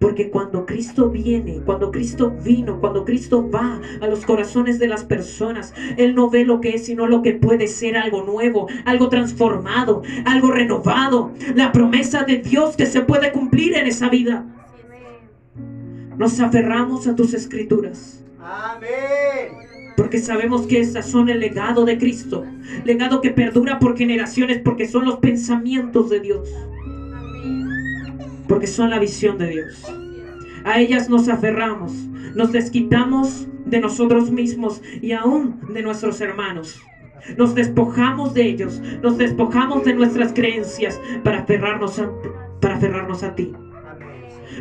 [0.00, 5.04] Porque cuando Cristo viene, cuando Cristo vino, cuando Cristo va a los corazones de las
[5.04, 9.10] personas, Él no ve lo que es, sino lo que puede ser algo nuevo, algo
[9.10, 11.32] transformado, algo renovado.
[11.54, 14.46] La promesa de Dios que se puede cumplir en esa vida.
[16.16, 18.24] Nos aferramos a tus escrituras.
[18.40, 19.52] Amén.
[19.98, 22.46] Porque sabemos que esas son el legado de Cristo.
[22.86, 26.48] Legado que perdura por generaciones porque son los pensamientos de Dios.
[28.50, 29.84] Porque son la visión de Dios.
[30.64, 31.92] A ellas nos aferramos.
[32.34, 36.82] Nos desquitamos de nosotros mismos y aún de nuestros hermanos.
[37.38, 42.10] Nos despojamos de ellos, nos despojamos de nuestras creencias para aferrarnos a,
[42.60, 43.52] para aferrarnos a ti.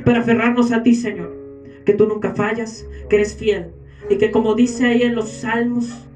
[0.06, 1.36] Para aferrarnos a ti, Señor.
[1.84, 3.72] Que tú nunca fallas, que eres fiel.
[4.08, 6.08] Y que como dice ahí en los salmos,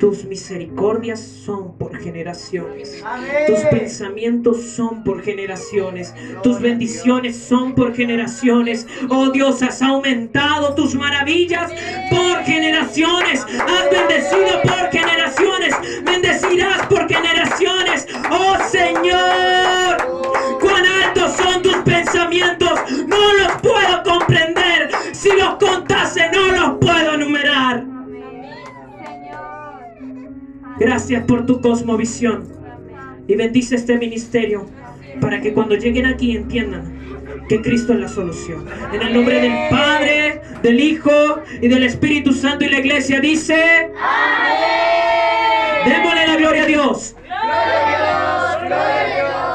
[0.00, 3.04] tus misericordias son por generaciones.
[3.46, 6.14] Tus pensamientos son por generaciones.
[6.42, 8.86] Tus bendiciones son por generaciones.
[9.10, 11.70] Oh Dios, has aumentado tus maravillas
[12.08, 13.42] por generaciones.
[13.42, 15.74] Has bendecido por generaciones.
[16.02, 18.08] Bendecirás por generaciones.
[18.30, 22.80] Oh Señor, cuán altos son tus pensamientos.
[23.06, 24.90] No los puedo comprender.
[25.12, 27.99] Si los contase, no los puedo enumerar.
[30.80, 32.48] Gracias por tu cosmovisión.
[33.28, 34.66] Y bendice este ministerio
[35.20, 36.98] para que cuando lleguen aquí entiendan
[37.48, 38.64] que Cristo es la solución.
[38.92, 41.10] En el nombre del Padre, del Hijo
[41.60, 43.90] y del Espíritu Santo y la iglesia dice...
[45.84, 47.14] Démosle la gloria a Dios.
[47.24, 49.49] Gloria a Dios, gloria